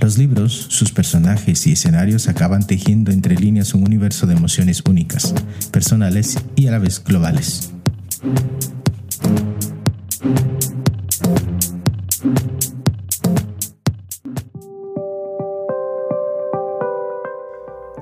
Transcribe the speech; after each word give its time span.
Los 0.00 0.16
libros, 0.16 0.52
sus 0.70 0.92
personajes 0.92 1.66
y 1.66 1.72
escenarios 1.72 2.26
acaban 2.26 2.66
tejiendo 2.66 3.12
entre 3.12 3.36
líneas 3.36 3.74
un 3.74 3.82
universo 3.82 4.26
de 4.26 4.34
emociones 4.34 4.82
únicas, 4.88 5.34
personales 5.70 6.38
y 6.56 6.68
a 6.68 6.70
la 6.70 6.78
vez 6.78 7.04
globales. 7.04 7.70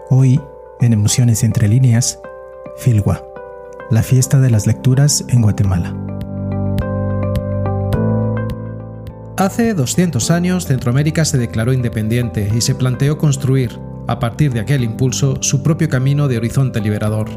Hoy, 0.09 0.41
en 0.81 0.93
Emociones 0.93 1.43
entre 1.43 1.67
líneas, 1.67 2.21
Filgua, 2.79 3.25
la 3.91 4.05
fiesta 4.05 4.39
de 4.39 4.51
las 4.51 4.69
lecturas 4.69 5.25
en 5.29 5.43
Guatemala. 5.43 6.08
Hace 9.39 9.73
200 9.73 10.33
años 10.33 10.67
Centroamérica 10.67 11.25
se 11.25 11.39
declaró 11.39 11.73
independiente 11.73 12.51
y 12.53 12.61
se 12.61 12.75
planteó 12.75 13.19
construir, 13.19 13.79
a 14.09 14.19
partir 14.19 14.53
de 14.53 14.59
aquel 14.59 14.83
impulso, 14.83 15.41
su 15.43 15.63
propio 15.63 15.89
camino 15.89 16.27
de 16.27 16.39
horizonte 16.39 16.81
liberador. 16.81 17.29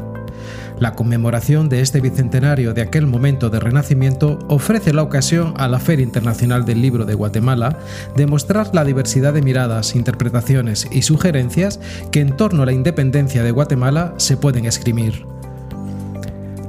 La 0.80 0.94
conmemoración 0.94 1.68
de 1.68 1.80
este 1.80 2.00
bicentenario 2.00 2.74
de 2.74 2.82
aquel 2.82 3.06
momento 3.06 3.50
de 3.50 3.60
renacimiento 3.60 4.40
ofrece 4.48 4.92
la 4.92 5.04
ocasión 5.04 5.54
a 5.58 5.68
la 5.68 5.78
Feria 5.78 6.02
Internacional 6.02 6.64
del 6.64 6.82
Libro 6.82 7.04
de 7.04 7.14
Guatemala 7.14 7.78
de 8.16 8.26
mostrar 8.26 8.74
la 8.74 8.84
diversidad 8.84 9.32
de 9.32 9.42
miradas, 9.42 9.94
interpretaciones 9.94 10.88
y 10.90 11.02
sugerencias 11.02 11.78
que 12.10 12.18
en 12.18 12.36
torno 12.36 12.64
a 12.64 12.66
la 12.66 12.72
independencia 12.72 13.44
de 13.44 13.52
Guatemala 13.52 14.14
se 14.16 14.36
pueden 14.36 14.64
escribir. 14.64 15.31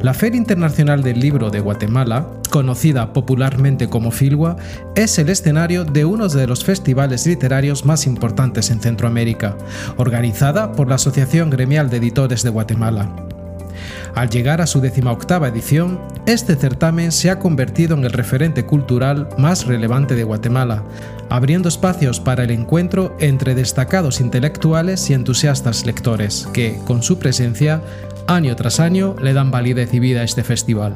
La 0.04 0.14
Feria 0.14 0.38
Internacional 0.38 1.02
del 1.02 1.22
Libro 1.22 1.50
de 1.50 1.62
Guatemala, 1.62 2.28
conocida 2.50 3.14
popularmente 3.14 3.88
como 3.88 4.12
Filgua, 4.12 4.58
es 4.96 5.18
el 5.18 5.30
escenario 5.30 5.86
de 5.86 6.04
uno 6.04 6.28
de 6.28 6.46
los 6.46 6.66
festivales 6.66 7.26
literarios 7.26 7.86
más 7.86 8.06
importantes 8.06 8.70
en 8.70 8.82
Centroamérica, 8.82 9.58
organizada 9.96 10.74
por 10.74 10.90
la 10.90 10.96
Asociación 10.96 11.50
Gremial 11.50 11.90
de 11.90 11.98
Editores 11.98 12.44
de 12.44 12.50
Guatemala. 12.50 13.33
Al 14.16 14.30
llegar 14.30 14.62
a 14.62 14.68
su 14.68 14.80
decimoctava 14.80 15.48
edición, 15.48 16.00
este 16.28 16.56
certamen 16.56 17.12
se 17.12 17.32
ha 17.32 17.40
convertido 17.40 17.96
en 17.96 18.04
el 18.04 18.12
referente 18.12 18.66
cultural 18.66 19.28
más 19.38 19.66
relevante 19.66 20.16
de 20.16 20.24
Guatemala, 20.24 20.84
abriendo 21.30 21.68
espacios 21.68 22.20
para 22.20 22.44
el 22.44 22.52
encuentro 22.52 23.18
entre 23.20 23.56
destacados 23.56 24.22
intelectuales 24.22 25.10
y 25.10 25.14
entusiastas 25.14 25.88
lectores, 25.88 26.48
que, 26.54 26.80
con 26.86 27.02
su 27.02 27.18
presencia, 27.18 27.82
año 28.28 28.56
tras 28.56 28.80
año 28.80 29.16
le 29.22 29.34
dan 29.34 29.50
validez 29.50 29.92
y 29.94 30.00
vida 30.00 30.22
a 30.22 30.26
este 30.26 30.44
festival. 30.44 30.94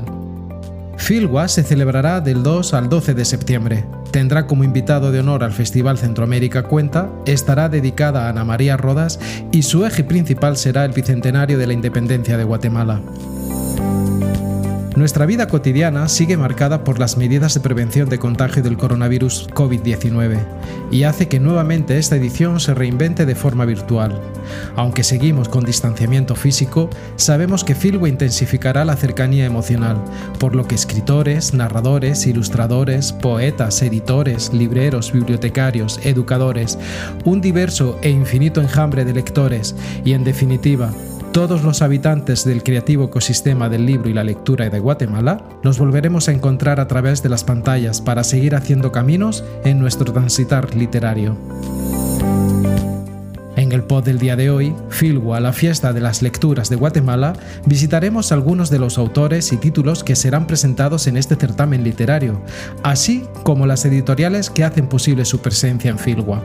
Filwa 0.97 1.47
se 1.47 1.63
celebrará 1.63 2.19
del 2.19 2.43
2 2.43 2.73
al 2.73 2.89
12 2.89 3.13
de 3.13 3.23
septiembre. 3.23 3.85
Tendrá 4.11 4.47
como 4.47 4.63
invitado 4.63 5.11
de 5.11 5.19
honor 5.19 5.43
al 5.43 5.53
Festival 5.53 5.97
Centroamérica 5.97 6.63
Cuenta, 6.63 7.09
estará 7.25 7.69
dedicada 7.69 8.25
a 8.25 8.29
Ana 8.29 8.43
María 8.43 8.77
Rodas 8.77 9.19
y 9.51 9.63
su 9.63 9.85
eje 9.85 10.03
principal 10.03 10.57
será 10.57 10.85
el 10.85 10.91
bicentenario 10.91 11.57
de 11.57 11.67
la 11.67 11.73
independencia 11.73 12.37
de 12.37 12.43
Guatemala. 12.43 13.01
Nuestra 14.97 15.27
vida 15.27 15.47
cotidiana 15.47 16.07
sigue 16.07 16.37
marcada 16.37 16.83
por 16.83 16.97
las 16.97 17.17
medidas 17.17 17.53
de 17.53 17.59
prevención 17.59 18.09
de 18.09 18.17
contagio 18.17 18.63
del 18.63 18.77
coronavirus 18.77 19.47
COVID-19 19.51 20.39
y 20.89 21.03
hace 21.03 21.27
que 21.27 21.39
nuevamente 21.39 21.99
esta 21.99 22.15
edición 22.15 22.59
se 22.59 22.73
reinvente 22.73 23.27
de 23.27 23.35
forma 23.35 23.65
virtual. 23.65 24.19
Aunque 24.75 25.03
seguimos 25.03 25.49
con 25.49 25.65
distanciamiento 25.65 26.33
físico, 26.33 26.89
sabemos 27.15 27.63
que 27.63 27.75
Filwe 27.75 28.09
intensificará 28.09 28.85
la 28.85 28.95
cercanía 28.95 29.45
emocional, 29.45 30.03
por 30.39 30.55
lo 30.55 30.67
que 30.67 30.73
escritores, 30.73 31.53
narradores, 31.53 32.25
ilustradores, 32.25 33.13
poetas, 33.13 33.83
editores, 33.83 34.51
libreros, 34.51 35.11
bibliotecarios, 35.11 35.99
educadores, 36.05 36.79
un 37.23 37.39
diverso 37.39 37.99
e 38.01 38.09
infinito 38.09 38.61
enjambre 38.61 39.05
de 39.05 39.13
lectores 39.13 39.75
y, 40.03 40.13
en 40.13 40.23
definitiva, 40.23 40.91
todos 41.37 41.63
los 41.63 41.83
habitantes 41.83 42.45
del 42.45 42.63
creativo 42.63 43.03
ecosistema 43.03 43.69
del 43.69 43.85
libro 43.85 44.09
y 44.09 44.13
la 44.15 44.23
lectura 44.23 44.71
de 44.71 44.79
Guatemala, 44.79 45.47
nos 45.61 45.77
volveremos 45.77 46.27
a 46.27 46.31
encontrar 46.31 46.79
a 46.79 46.87
través 46.87 47.21
de 47.21 47.29
las 47.29 47.43
pantallas 47.43 48.01
para 48.01 48.23
seguir 48.23 48.55
haciendo 48.55 48.91
caminos 48.91 49.43
en 49.63 49.77
nuestro 49.77 50.11
transitar 50.11 50.73
literario. 50.73 51.37
En 53.55 53.71
el 53.71 53.83
pod 53.83 54.05
del 54.05 54.17
día 54.17 54.35
de 54.35 54.49
hoy, 54.49 54.73
Filgua, 54.89 55.39
la 55.39 55.53
fiesta 55.53 55.93
de 55.93 56.01
las 56.01 56.23
lecturas 56.23 56.71
de 56.71 56.75
Guatemala, 56.75 57.33
visitaremos 57.67 58.31
algunos 58.31 58.71
de 58.71 58.79
los 58.79 58.97
autores 58.97 59.53
y 59.53 59.57
títulos 59.57 60.03
que 60.03 60.15
serán 60.15 60.47
presentados 60.47 61.05
en 61.05 61.17
este 61.17 61.35
certamen 61.35 61.83
literario, 61.83 62.41
así 62.81 63.27
como 63.43 63.67
las 63.67 63.85
editoriales 63.85 64.49
que 64.49 64.63
hacen 64.63 64.87
posible 64.87 65.23
su 65.23 65.37
presencia 65.37 65.91
en 65.91 65.99
Filgua. 65.99 66.43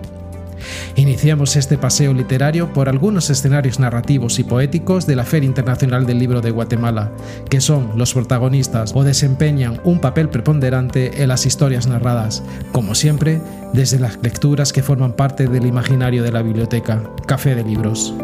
Iniciamos 0.97 1.57
este 1.57 1.79
paseo 1.79 2.15
literario 2.15 2.73
por 2.73 2.89
algunos 2.89 3.31
escenarios 3.31 3.79
narrativos 3.79 4.39
y 4.39 4.45
poéticos 4.45 5.07
de 5.07 5.17
la 5.17 5.25
Feria 5.25 5.47
Internacional 5.47 6.07
del 6.07 6.19
Libro 6.19 6.41
de 6.41 6.51
Guatemala, 6.51 7.13
que 7.49 7.61
son 7.61 7.93
los 7.97 8.15
protagonistas 8.15 8.93
o 8.95 9.05
desempeñan 9.05 9.81
un 9.85 10.01
papel 10.01 10.29
preponderante 10.29 11.23
en 11.23 11.29
las 11.29 11.47
historias 11.47 11.87
narradas, 11.87 12.43
como 12.73 12.95
siempre, 12.95 13.41
desde 13.73 13.99
las 13.99 14.19
lecturas 14.23 14.73
que 14.73 14.83
forman 14.83 15.13
parte 15.13 15.47
del 15.47 15.67
imaginario 15.67 16.23
de 16.23 16.33
la 16.33 16.43
biblioteca, 16.43 17.03
Café 17.27 17.55
de 17.55 17.65
Libros. 17.65 18.15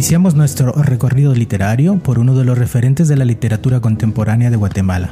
Iniciamos 0.00 0.34
nuestro 0.34 0.72
recorrido 0.72 1.34
literario 1.34 1.98
por 1.98 2.18
uno 2.18 2.34
de 2.34 2.42
los 2.42 2.56
referentes 2.56 3.06
de 3.06 3.18
la 3.18 3.26
literatura 3.26 3.80
contemporánea 3.80 4.48
de 4.48 4.56
Guatemala, 4.56 5.10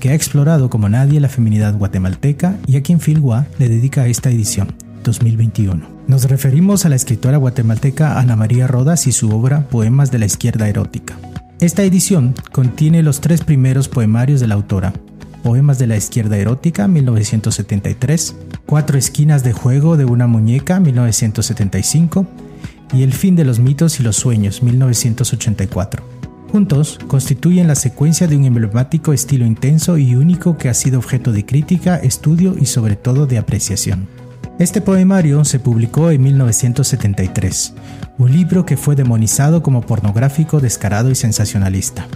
que 0.00 0.08
ha 0.08 0.14
explorado 0.14 0.68
como 0.68 0.88
nadie 0.88 1.20
la 1.20 1.28
feminidad 1.28 1.78
guatemalteca 1.78 2.56
y 2.66 2.76
a 2.76 2.82
quien 2.82 2.98
Filgua 2.98 3.46
le 3.60 3.68
dedica 3.68 4.08
esta 4.08 4.30
edición, 4.30 4.74
2021. 5.04 5.86
Nos 6.08 6.24
referimos 6.24 6.84
a 6.84 6.88
la 6.88 6.96
escritora 6.96 7.36
guatemalteca 7.36 8.18
Ana 8.18 8.34
María 8.34 8.66
Rodas 8.66 9.06
y 9.06 9.12
su 9.12 9.30
obra 9.30 9.68
Poemas 9.68 10.10
de 10.10 10.18
la 10.18 10.26
Izquierda 10.26 10.68
Erótica. 10.68 11.14
Esta 11.60 11.84
edición 11.84 12.34
contiene 12.50 13.04
los 13.04 13.20
tres 13.20 13.44
primeros 13.44 13.88
poemarios 13.88 14.40
de 14.40 14.48
la 14.48 14.56
autora, 14.56 14.92
Poemas 15.44 15.78
de 15.78 15.86
la 15.86 15.96
Izquierda 15.96 16.36
Erótica, 16.36 16.88
1973, 16.88 18.34
Cuatro 18.66 18.98
Esquinas 18.98 19.44
de 19.44 19.52
Juego 19.52 19.96
de 19.96 20.06
una 20.06 20.26
Muñeca, 20.26 20.80
1975, 20.80 22.26
y 22.92 23.02
El 23.02 23.12
fin 23.12 23.36
de 23.36 23.44
los 23.44 23.58
mitos 23.58 24.00
y 24.00 24.02
los 24.02 24.16
sueños, 24.16 24.62
1984. 24.62 26.04
Juntos 26.52 26.98
constituyen 27.08 27.66
la 27.66 27.74
secuencia 27.74 28.28
de 28.28 28.36
un 28.36 28.44
emblemático 28.44 29.12
estilo 29.12 29.44
intenso 29.44 29.98
y 29.98 30.14
único 30.14 30.56
que 30.56 30.68
ha 30.68 30.74
sido 30.74 30.98
objeto 30.98 31.32
de 31.32 31.44
crítica, 31.44 31.96
estudio 31.96 32.56
y 32.60 32.66
sobre 32.66 32.94
todo 32.94 33.26
de 33.26 33.38
apreciación. 33.38 34.06
Este 34.60 34.80
poemario 34.80 35.44
se 35.44 35.58
publicó 35.58 36.12
en 36.12 36.22
1973, 36.22 37.74
un 38.18 38.32
libro 38.32 38.64
que 38.64 38.76
fue 38.76 38.94
demonizado 38.94 39.64
como 39.64 39.80
pornográfico, 39.80 40.60
descarado 40.60 41.10
y 41.10 41.16
sensacionalista. 41.16 42.06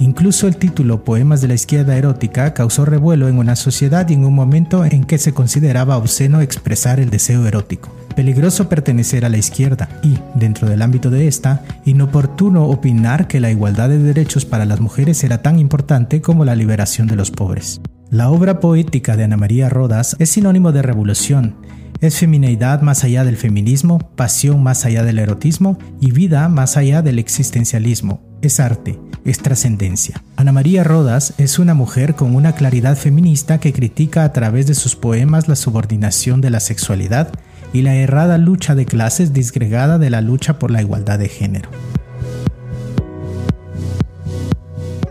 Incluso 0.00 0.48
el 0.48 0.56
título 0.56 1.04
Poemas 1.04 1.40
de 1.40 1.48
la 1.48 1.54
izquierda 1.54 1.96
erótica 1.96 2.54
causó 2.54 2.84
revuelo 2.84 3.28
en 3.28 3.38
una 3.38 3.54
sociedad 3.54 4.08
y 4.08 4.14
en 4.14 4.24
un 4.24 4.34
momento 4.34 4.84
en 4.84 5.04
que 5.04 5.18
se 5.18 5.32
consideraba 5.32 5.96
obsceno 5.96 6.40
expresar 6.40 6.98
el 6.98 7.10
deseo 7.10 7.46
erótico 7.46 7.94
peligroso 8.14 8.68
pertenecer 8.68 9.24
a 9.24 9.28
la 9.28 9.38
izquierda 9.38 9.88
y, 10.02 10.18
dentro 10.34 10.68
del 10.68 10.82
ámbito 10.82 11.08
de 11.08 11.26
esta, 11.26 11.62
inoportuno 11.84 12.66
opinar 12.66 13.26
que 13.26 13.40
la 13.40 13.50
igualdad 13.50 13.88
de 13.88 13.98
derechos 13.98 14.44
para 14.44 14.66
las 14.66 14.80
mujeres 14.80 15.24
era 15.24 15.42
tan 15.42 15.58
importante 15.58 16.20
como 16.20 16.44
la 16.44 16.54
liberación 16.54 17.06
de 17.06 17.16
los 17.16 17.30
pobres. 17.30 17.80
La 18.10 18.28
obra 18.30 18.60
poética 18.60 19.16
de 19.16 19.24
Ana 19.24 19.36
María 19.36 19.68
Rodas 19.68 20.16
es 20.18 20.30
sinónimo 20.30 20.72
de 20.72 20.82
revolución, 20.82 21.56
es 22.00 22.18
femineidad 22.18 22.82
más 22.82 23.04
allá 23.04 23.24
del 23.24 23.36
feminismo, 23.36 23.98
pasión 24.16 24.62
más 24.62 24.84
allá 24.84 25.02
del 25.02 25.18
erotismo 25.18 25.78
y 26.00 26.10
vida 26.10 26.48
más 26.48 26.76
allá 26.76 27.02
del 27.02 27.18
existencialismo. 27.18 28.29
Es 28.42 28.58
arte, 28.58 28.98
es 29.26 29.40
trascendencia. 29.40 30.22
Ana 30.36 30.52
María 30.52 30.82
Rodas 30.82 31.34
es 31.36 31.58
una 31.58 31.74
mujer 31.74 32.14
con 32.14 32.34
una 32.34 32.54
claridad 32.54 32.96
feminista 32.96 33.60
que 33.60 33.74
critica 33.74 34.24
a 34.24 34.32
través 34.32 34.66
de 34.66 34.74
sus 34.74 34.96
poemas 34.96 35.46
la 35.46 35.56
subordinación 35.56 36.40
de 36.40 36.48
la 36.48 36.60
sexualidad 36.60 37.28
y 37.74 37.82
la 37.82 37.96
errada 37.96 38.38
lucha 38.38 38.74
de 38.74 38.86
clases 38.86 39.34
disgregada 39.34 39.98
de 39.98 40.08
la 40.08 40.22
lucha 40.22 40.58
por 40.58 40.70
la 40.70 40.80
igualdad 40.80 41.18
de 41.18 41.28
género. 41.28 41.68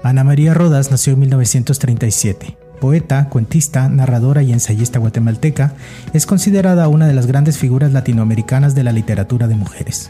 Ana 0.01 0.23
María 0.23 0.55
Rodas 0.55 0.89
nació 0.89 1.13
en 1.13 1.19
1937. 1.19 2.57
Poeta, 2.81 3.29
cuentista, 3.29 3.89
narradora 3.89 4.41
y 4.41 4.53
ensayista 4.53 4.97
guatemalteca, 4.97 5.75
es 6.13 6.25
considerada 6.25 6.87
una 6.87 7.05
de 7.05 7.13
las 7.13 7.27
grandes 7.27 7.59
figuras 7.59 7.93
latinoamericanas 7.93 8.73
de 8.73 8.83
la 8.83 8.91
literatura 8.91 9.47
de 9.47 9.55
mujeres. 9.55 10.09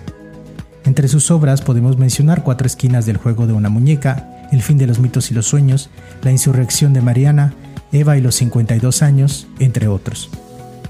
Entre 0.89 1.07
sus 1.07 1.29
obras 1.29 1.61
podemos 1.61 1.99
mencionar 1.99 2.41
Cuatro 2.41 2.65
esquinas 2.65 3.05
del 3.05 3.17
juego 3.17 3.45
de 3.45 3.53
una 3.53 3.69
muñeca, 3.69 4.47
El 4.51 4.63
fin 4.63 4.79
de 4.79 4.87
los 4.87 4.97
mitos 4.97 5.29
y 5.29 5.35
los 5.35 5.45
sueños, 5.45 5.91
La 6.23 6.31
insurrección 6.31 6.93
de 6.93 7.01
Mariana, 7.01 7.53
Eva 7.91 8.17
y 8.17 8.21
los 8.21 8.33
52 8.33 9.03
años, 9.03 9.45
entre 9.59 9.87
otros. 9.87 10.31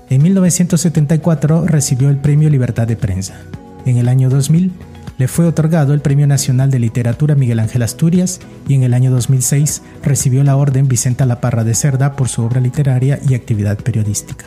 En 0.10 0.24
1974 0.24 1.66
recibió 1.68 2.08
el 2.08 2.16
Premio 2.16 2.50
Libertad 2.50 2.88
de 2.88 2.96
Prensa. 2.96 3.42
En 3.86 3.98
el 3.98 4.08
año 4.08 4.30
2000 4.30 4.72
le 5.18 5.28
fue 5.28 5.46
otorgado 5.46 5.94
el 5.94 6.00
Premio 6.00 6.28
Nacional 6.28 6.72
de 6.72 6.80
Literatura 6.80 7.36
Miguel 7.36 7.60
Ángel 7.60 7.82
Asturias 7.82 8.40
y 8.70 8.76
en 8.76 8.84
el 8.84 8.94
año 8.94 9.12
2006 9.12 9.82
recibió 10.02 10.46
la 10.46 10.56
Orden 10.56 10.88
Vicenta 10.88 11.26
La 11.26 11.42
Parra 11.42 11.66
de 11.66 11.76
Cerda 11.76 12.16
por 12.16 12.30
su 12.30 12.42
obra 12.42 12.62
literaria 12.62 13.20
y 13.28 13.34
actividad 13.34 13.78
periodística. 13.78 14.46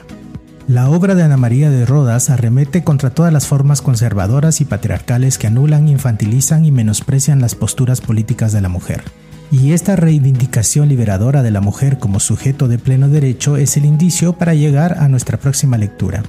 La 0.68 0.88
obra 0.88 1.16
de 1.16 1.24
Ana 1.24 1.36
María 1.36 1.70
de 1.70 1.84
Rodas 1.84 2.30
arremete 2.30 2.84
contra 2.84 3.10
todas 3.10 3.32
las 3.32 3.48
formas 3.48 3.82
conservadoras 3.82 4.60
y 4.60 4.64
patriarcales 4.64 5.36
que 5.36 5.48
anulan, 5.48 5.88
infantilizan 5.88 6.64
y 6.64 6.70
menosprecian 6.70 7.40
las 7.40 7.56
posturas 7.56 8.00
políticas 8.00 8.52
de 8.52 8.60
la 8.60 8.68
mujer. 8.68 9.02
Y 9.50 9.72
esta 9.72 9.96
reivindicación 9.96 10.88
liberadora 10.88 11.42
de 11.42 11.50
la 11.50 11.60
mujer 11.60 11.98
como 11.98 12.20
sujeto 12.20 12.68
de 12.68 12.78
pleno 12.78 13.08
derecho 13.08 13.56
es 13.56 13.76
el 13.76 13.84
indicio 13.84 14.34
para 14.34 14.54
llegar 14.54 14.98
a 14.98 15.08
nuestra 15.08 15.36
próxima 15.36 15.76
lectura. 15.76 16.22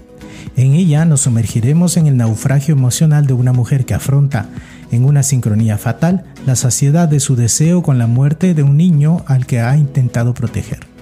En 0.58 0.74
ella 0.74 1.06
nos 1.06 1.22
sumergiremos 1.22 1.96
en 1.96 2.08
el 2.08 2.18
naufragio 2.18 2.74
emocional 2.74 3.28
de 3.28 3.34
una 3.34 3.54
mujer 3.54 3.86
que 3.86 3.94
afronta, 3.94 4.48
en 4.92 5.06
una 5.06 5.22
sincronía 5.22 5.78
fatal, 5.78 6.26
la 6.46 6.56
saciedad 6.56 7.08
de 7.08 7.20
su 7.20 7.36
deseo 7.36 7.84
con 7.84 8.00
la 8.00 8.08
muerte 8.08 8.56
de 8.56 8.64
un 8.64 8.78
niño 8.78 9.24
al 9.28 9.46
que 9.46 9.62
ha 9.62 9.78
intentado 9.78 10.34
proteger. 10.34 10.93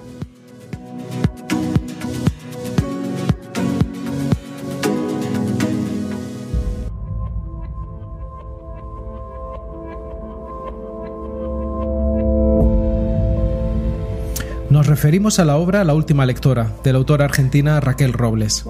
Referimos 15.02 15.40
a 15.40 15.46
la 15.46 15.58
obra 15.58 15.84
La 15.84 15.96
última 15.96 16.28
lectora, 16.28 16.76
de 16.84 16.94
la 16.94 17.00
autora 17.00 17.26
argentina 17.26 17.80
Raquel 17.80 18.14
Robles. 18.14 18.66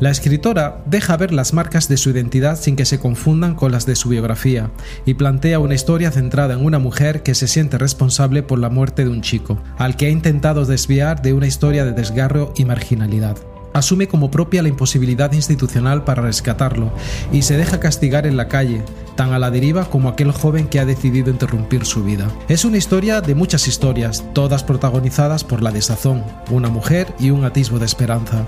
La 0.00 0.08
escritora 0.08 0.82
deja 0.86 1.14
ver 1.18 1.30
las 1.30 1.52
marcas 1.52 1.90
de 1.90 1.98
su 1.98 2.08
identidad 2.08 2.58
sin 2.58 2.74
que 2.74 2.86
se 2.86 2.98
confundan 2.98 3.54
con 3.54 3.70
las 3.70 3.84
de 3.84 3.94
su 3.94 4.08
biografía, 4.08 4.70
y 5.04 5.12
plantea 5.12 5.58
una 5.58 5.74
historia 5.74 6.10
centrada 6.10 6.54
en 6.54 6.64
una 6.64 6.78
mujer 6.78 7.22
que 7.22 7.34
se 7.34 7.48
siente 7.48 7.76
responsable 7.76 8.42
por 8.42 8.60
la 8.60 8.70
muerte 8.70 9.04
de 9.04 9.10
un 9.10 9.20
chico, 9.20 9.58
al 9.76 9.98
que 9.98 10.06
ha 10.06 10.10
intentado 10.10 10.64
desviar 10.64 11.20
de 11.20 11.34
una 11.34 11.48
historia 11.48 11.84
de 11.84 11.92
desgarro 11.92 12.54
y 12.56 12.64
marginalidad 12.64 13.36
asume 13.74 14.08
como 14.08 14.30
propia 14.30 14.62
la 14.62 14.68
imposibilidad 14.68 15.32
institucional 15.32 16.04
para 16.04 16.22
rescatarlo 16.22 16.92
y 17.32 17.42
se 17.42 17.58
deja 17.58 17.80
castigar 17.80 18.26
en 18.26 18.36
la 18.36 18.48
calle, 18.48 18.82
tan 19.16 19.32
a 19.32 19.38
la 19.38 19.50
deriva 19.50 19.84
como 19.90 20.08
aquel 20.08 20.32
joven 20.32 20.68
que 20.68 20.80
ha 20.80 20.86
decidido 20.86 21.30
interrumpir 21.30 21.84
su 21.84 22.02
vida. 22.04 22.28
Es 22.48 22.64
una 22.64 22.78
historia 22.78 23.20
de 23.20 23.34
muchas 23.34 23.68
historias, 23.68 24.24
todas 24.32 24.64
protagonizadas 24.64 25.44
por 25.44 25.60
la 25.60 25.72
desazón, 25.72 26.24
una 26.50 26.68
mujer 26.68 27.12
y 27.18 27.30
un 27.30 27.44
atisbo 27.44 27.78
de 27.78 27.86
esperanza. 27.86 28.46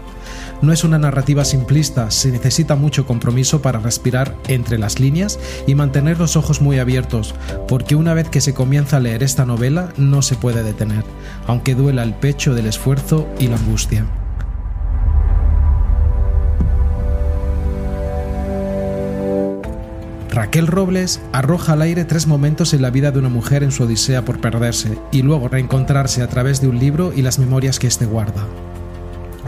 No 0.63 0.73
es 0.73 0.85
una 0.85 0.99
narrativa 0.99 1.45
simplista, 1.45 2.11
se 2.11 2.31
necesita 2.31 2.77
mucho 2.77 3.05
compromiso 3.05 3.61
para 3.61 3.81
respirar 3.81 4.37
entre 4.49 4.79
las 4.79 5.01
líneas 5.01 5.39
y 5.67 5.75
mantener 5.75 6.19
los 6.19 6.37
ojos 6.37 6.61
muy 6.61 6.79
abiertos, 6.79 7.35
porque 7.69 7.97
una 7.97 8.15
vez 8.15 8.29
que 8.29 8.41
se 8.41 8.55
comienza 8.55 8.97
a 8.97 9.01
leer 9.01 9.23
esta 9.23 9.45
novela 9.45 9.93
no 9.97 10.23
se 10.23 10.37
puede 10.37 10.63
detener, 10.63 11.05
aunque 11.47 11.75
duela 11.75 12.05
el 12.05 12.15
pecho 12.15 12.55
del 12.55 12.67
esfuerzo 12.67 13.27
y 13.39 13.49
la 13.49 13.57
angustia. 13.57 14.07
Raquel 20.37 20.67
Robles 20.67 21.23
arroja 21.33 21.73
al 21.73 21.81
aire 21.81 22.05
tres 22.05 22.27
momentos 22.27 22.75
en 22.75 22.83
la 22.83 22.91
vida 22.91 23.11
de 23.11 23.19
una 23.19 23.31
mujer 23.31 23.63
en 23.63 23.73
su 23.73 23.85
odisea 23.85 24.23
por 24.23 24.39
perderse 24.39 24.99
y 25.11 25.23
luego 25.23 25.49
reencontrarse 25.49 26.21
a 26.21 26.29
través 26.29 26.61
de 26.61 26.69
un 26.69 26.79
libro 26.79 27.11
y 27.17 27.23
las 27.23 27.39
memorias 27.39 27.79
que 27.79 27.87
éste 27.87 28.05
guarda. 28.05 28.47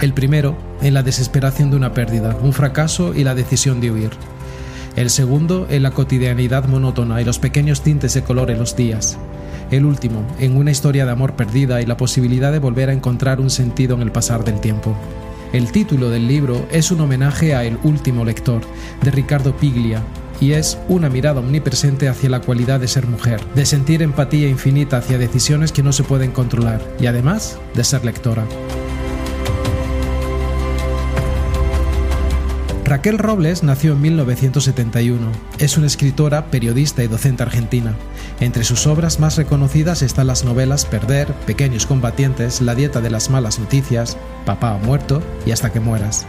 El 0.00 0.14
primero, 0.14 0.56
en 0.80 0.94
la 0.94 1.02
desesperación 1.02 1.70
de 1.70 1.76
una 1.76 1.92
pérdida, 1.92 2.38
un 2.42 2.54
fracaso 2.54 3.14
y 3.14 3.22
la 3.22 3.34
decisión 3.34 3.82
de 3.82 3.90
huir. 3.90 4.12
El 4.96 5.10
segundo, 5.10 5.66
en 5.68 5.82
la 5.82 5.90
cotidianidad 5.90 6.64
monótona 6.64 7.20
y 7.20 7.24
los 7.26 7.38
pequeños 7.38 7.82
tintes 7.82 8.14
de 8.14 8.22
color 8.22 8.50
en 8.50 8.58
los 8.58 8.74
días. 8.74 9.18
El 9.70 9.84
último, 9.84 10.26
en 10.38 10.56
una 10.56 10.70
historia 10.70 11.04
de 11.04 11.12
amor 11.12 11.36
perdida 11.36 11.82
y 11.82 11.84
la 11.84 11.98
posibilidad 11.98 12.50
de 12.50 12.60
volver 12.60 12.88
a 12.88 12.94
encontrar 12.94 13.40
un 13.40 13.50
sentido 13.50 13.94
en 13.94 14.00
el 14.00 14.10
pasar 14.10 14.42
del 14.42 14.58
tiempo. 14.58 14.96
El 15.52 15.70
título 15.70 16.08
del 16.08 16.26
libro 16.26 16.66
es 16.72 16.90
un 16.90 17.02
homenaje 17.02 17.54
a 17.54 17.64
El 17.64 17.76
último 17.82 18.24
lector, 18.24 18.62
de 19.02 19.10
Ricardo 19.10 19.54
Piglia, 19.54 20.02
y 20.40 20.52
es 20.52 20.78
una 20.88 21.08
mirada 21.08 21.40
omnipresente 21.40 22.08
hacia 22.08 22.30
la 22.30 22.40
cualidad 22.40 22.80
de 22.80 22.88
ser 22.88 23.06
mujer, 23.06 23.40
de 23.54 23.66
sentir 23.66 24.02
empatía 24.02 24.48
infinita 24.48 24.98
hacia 24.98 25.18
decisiones 25.18 25.72
que 25.72 25.82
no 25.82 25.92
se 25.92 26.04
pueden 26.04 26.32
controlar 26.32 26.80
y 27.00 27.06
además 27.06 27.58
de 27.74 27.84
ser 27.84 28.04
lectora. 28.04 28.44
Raquel 32.84 33.18
Robles 33.18 33.62
nació 33.62 33.92
en 33.92 34.00
1971. 34.00 35.30
Es 35.58 35.76
una 35.76 35.86
escritora, 35.86 36.46
periodista 36.50 37.04
y 37.04 37.06
docente 37.06 37.42
argentina. 37.42 37.94
Entre 38.40 38.64
sus 38.64 38.86
obras 38.86 39.20
más 39.20 39.36
reconocidas 39.36 40.00
están 40.00 40.28
las 40.28 40.42
novelas 40.42 40.86
Perder, 40.86 41.34
Pequeños 41.44 41.84
combatientes, 41.84 42.62
La 42.62 42.74
dieta 42.74 43.02
de 43.02 43.10
las 43.10 43.28
malas 43.28 43.58
noticias, 43.58 44.16
Papá 44.46 44.70
ha 44.70 44.78
muerto 44.78 45.22
y 45.44 45.50
Hasta 45.50 45.70
que 45.70 45.80
mueras 45.80 46.26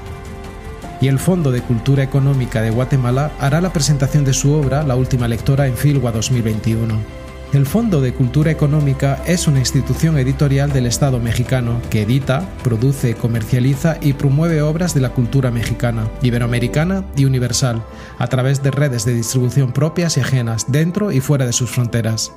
y 1.02 1.08
el 1.08 1.20
Fondo 1.20 1.52
de 1.52 1.62
Cultura 1.62 2.04
Económica 2.04 2.62
de 2.62 2.72
Guatemala 2.72 3.32
hará 3.40 3.62
la 3.62 3.72
presentación 3.72 4.26
de 4.26 4.34
su 4.34 4.54
obra 4.54 4.84
La 4.84 4.96
Última 4.96 5.28
Lectora 5.28 5.68
en 5.68 5.78
Filgua 5.78 6.12
2021. 6.12 7.19
El 7.52 7.66
Fondo 7.66 8.00
de 8.00 8.14
Cultura 8.14 8.52
Económica 8.52 9.24
es 9.26 9.48
una 9.48 9.58
institución 9.58 10.20
editorial 10.20 10.72
del 10.72 10.86
Estado 10.86 11.20
mexicano 11.20 11.82
que 11.90 12.04
edita, 12.04 12.48
produce, 12.64 13.16
comercializa 13.16 13.98
y 14.02 14.14
promueve 14.14 14.62
obras 14.62 14.94
de 14.94 15.02
la 15.02 15.10
cultura 15.10 15.50
mexicana, 15.50 16.08
iberoamericana 16.22 17.06
y 17.18 17.26
universal, 17.26 17.82
a 18.20 18.28
través 18.28 18.62
de 18.62 18.70
redes 18.70 19.04
de 19.04 19.16
distribución 19.16 19.72
propias 19.72 20.16
y 20.18 20.20
ajenas, 20.20 20.72
dentro 20.72 21.12
y 21.12 21.22
fuera 21.22 21.48
de 21.48 21.54
sus 21.54 21.72
fronteras. 21.72 22.32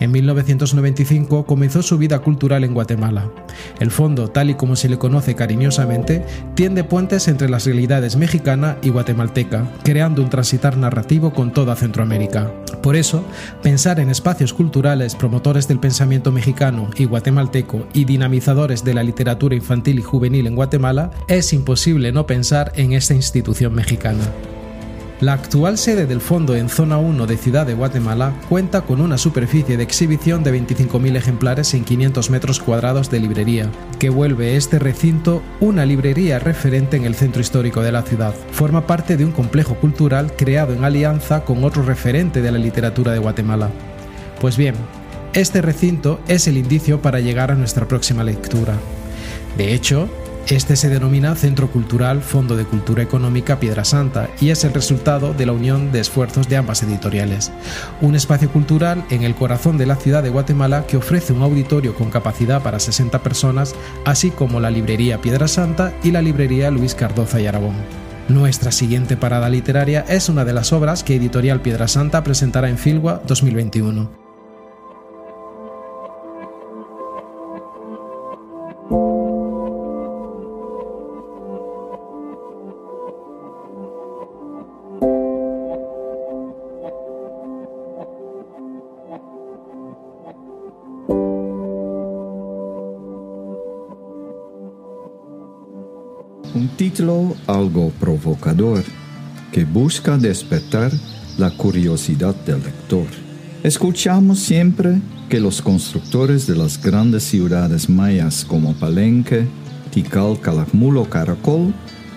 En 0.00 0.10
1995 0.10 1.46
comenzó 1.46 1.82
su 1.82 1.96
vida 1.96 2.18
cultural 2.18 2.64
en 2.64 2.74
Guatemala. 2.74 3.30
El 3.78 3.92
fondo, 3.92 4.28
tal 4.28 4.50
y 4.50 4.54
como 4.54 4.74
se 4.74 4.88
le 4.88 4.98
conoce 4.98 5.36
cariñosamente, 5.36 6.24
tiende 6.56 6.82
puentes 6.82 7.28
entre 7.28 7.48
las 7.48 7.64
realidades 7.64 8.16
mexicana 8.16 8.76
y 8.82 8.88
guatemalteca, 8.88 9.70
creando 9.84 10.20
un 10.20 10.30
transitar 10.30 10.76
narrativo 10.76 11.32
con 11.32 11.52
toda 11.52 11.76
Centroamérica. 11.76 12.50
Por 12.82 12.96
eso, 12.96 13.24
pensar 13.62 14.00
en 14.00 14.08
espacios 14.08 14.47
culturales, 14.52 15.14
promotores 15.14 15.68
del 15.68 15.80
pensamiento 15.80 16.32
mexicano 16.32 16.90
y 16.96 17.04
guatemalteco 17.04 17.86
y 17.92 18.04
dinamizadores 18.04 18.84
de 18.84 18.94
la 18.94 19.02
literatura 19.02 19.54
infantil 19.54 19.98
y 19.98 20.02
juvenil 20.02 20.46
en 20.46 20.54
Guatemala, 20.54 21.10
es 21.28 21.52
imposible 21.52 22.12
no 22.12 22.26
pensar 22.26 22.72
en 22.74 22.92
esta 22.92 23.14
institución 23.14 23.74
mexicana. 23.74 24.24
La 25.20 25.32
actual 25.32 25.78
sede 25.78 26.06
del 26.06 26.20
fondo 26.20 26.54
en 26.54 26.68
Zona 26.68 26.98
1 26.98 27.26
de 27.26 27.36
Ciudad 27.36 27.66
de 27.66 27.74
Guatemala 27.74 28.32
cuenta 28.48 28.82
con 28.82 29.00
una 29.00 29.18
superficie 29.18 29.76
de 29.76 29.82
exhibición 29.82 30.44
de 30.44 30.54
25.000 30.54 31.16
ejemplares 31.16 31.74
en 31.74 31.84
500 31.84 32.30
metros 32.30 32.60
cuadrados 32.60 33.10
de 33.10 33.18
librería, 33.18 33.68
que 33.98 34.10
vuelve 34.10 34.54
este 34.54 34.78
recinto 34.78 35.42
una 35.58 35.84
librería 35.84 36.38
referente 36.38 36.96
en 36.96 37.04
el 37.04 37.16
centro 37.16 37.40
histórico 37.40 37.82
de 37.82 37.90
la 37.90 38.02
ciudad. 38.02 38.32
Forma 38.52 38.86
parte 38.86 39.16
de 39.16 39.24
un 39.24 39.32
complejo 39.32 39.74
cultural 39.74 40.36
creado 40.36 40.72
en 40.72 40.84
alianza 40.84 41.44
con 41.44 41.64
otro 41.64 41.82
referente 41.82 42.40
de 42.40 42.52
la 42.52 42.58
literatura 42.58 43.10
de 43.10 43.18
Guatemala. 43.18 43.70
Pues 44.40 44.56
bien, 44.56 44.74
este 45.32 45.62
recinto 45.62 46.20
es 46.28 46.46
el 46.48 46.56
indicio 46.56 47.02
para 47.02 47.20
llegar 47.20 47.50
a 47.50 47.54
nuestra 47.54 47.86
próxima 47.86 48.24
lectura. 48.24 48.74
De 49.56 49.74
hecho, 49.74 50.08
este 50.48 50.76
se 50.76 50.88
denomina 50.88 51.34
Centro 51.34 51.70
Cultural 51.70 52.22
Fondo 52.22 52.56
de 52.56 52.64
Cultura 52.64 53.02
Económica 53.02 53.60
Piedra 53.60 53.84
Santa 53.84 54.30
y 54.40 54.48
es 54.48 54.64
el 54.64 54.72
resultado 54.72 55.34
de 55.34 55.44
la 55.44 55.52
unión 55.52 55.92
de 55.92 56.00
esfuerzos 56.00 56.48
de 56.48 56.56
ambas 56.56 56.82
editoriales. 56.82 57.52
Un 58.00 58.14
espacio 58.14 58.50
cultural 58.50 59.04
en 59.10 59.24
el 59.24 59.34
corazón 59.34 59.76
de 59.76 59.84
la 59.84 59.96
ciudad 59.96 60.22
de 60.22 60.30
Guatemala 60.30 60.86
que 60.86 60.96
ofrece 60.96 61.34
un 61.34 61.42
auditorio 61.42 61.94
con 61.94 62.08
capacidad 62.08 62.62
para 62.62 62.80
60 62.80 63.22
personas, 63.22 63.74
así 64.06 64.30
como 64.30 64.58
la 64.58 64.70
librería 64.70 65.20
Piedra 65.20 65.48
Santa 65.48 65.92
y 66.02 66.12
la 66.12 66.22
librería 66.22 66.70
Luis 66.70 66.94
Cardoza 66.94 67.40
y 67.40 67.46
Aragón. 67.46 67.74
Nuestra 68.28 68.72
siguiente 68.72 69.18
parada 69.18 69.50
literaria 69.50 70.06
es 70.08 70.30
una 70.30 70.46
de 70.46 70.54
las 70.54 70.72
obras 70.72 71.04
que 71.04 71.16
Editorial 71.16 71.60
Piedra 71.60 71.88
Santa 71.88 72.24
presentará 72.24 72.70
en 72.70 72.78
Filgua 72.78 73.20
2021. 73.26 74.27
Que 99.52 99.64
busca 99.64 100.18
despertar 100.18 100.90
la 101.38 101.50
curiosidad 101.50 102.34
del 102.44 102.62
lector. 102.62 103.06
Escuchamos 103.62 104.40
siempre 104.40 105.00
que 105.28 105.38
los 105.40 105.62
constructores 105.62 106.46
de 106.46 106.56
las 106.56 106.82
grandes 106.82 107.22
ciudades 107.24 107.88
mayas 107.88 108.44
como 108.44 108.74
Palenque, 108.74 109.46
Tikal, 109.92 110.40
Calakmul 110.40 111.08
Caracol, 111.08 111.72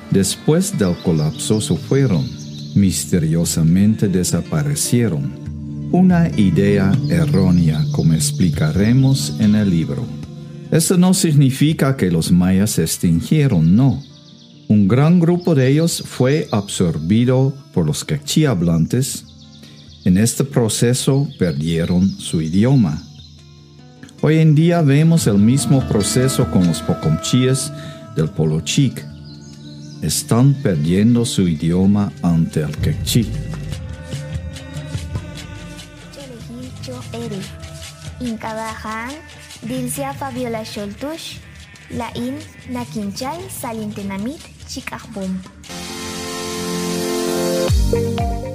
después 0.10 0.78
del 0.78 0.96
colapso 1.04 1.62
fueron, 1.78 2.28
misteriosamente 2.76 4.08
desaparecieron. 4.08 5.40
Una 5.92 6.30
idea 6.38 6.92
errónea, 7.10 7.84
como 7.92 8.14
explicaremos 8.14 9.36
en 9.40 9.56
el 9.56 9.70
libro. 9.70 10.06
Esto 10.72 10.98
no 10.98 11.14
significa 11.14 11.98
que 11.98 12.10
los 12.10 12.32
mayas 12.32 12.72
se 12.72 12.84
extinguieron, 12.84 13.76
no. 13.76 14.02
Un 14.72 14.88
gran 14.88 15.20
grupo 15.20 15.54
de 15.54 15.68
ellos 15.68 16.02
fue 16.06 16.48
absorbido 16.50 17.54
por 17.74 17.86
los 17.86 18.06
quechí 18.06 18.46
hablantes. 18.46 19.26
En 20.06 20.18
este 20.18 20.46
proceso 20.46 21.28
perdieron 21.38 22.08
su 22.08 22.42
idioma. 22.42 23.04
Hoy 24.22 24.38
en 24.38 24.56
día 24.56 24.82
vemos 24.82 25.28
el 25.28 25.40
mismo 25.40 25.86
proceso 25.90 26.50
con 26.50 26.66
los 26.66 26.82
pocomchíes 26.84 27.70
del 28.16 28.30
Polo 28.30 28.62
Chic. 28.62 29.06
Están 30.02 30.54
perdiendo 30.54 31.26
su 31.26 31.50
idioma 31.50 32.14
ante 32.22 32.62
el 32.62 32.78
quechí. 32.78 33.30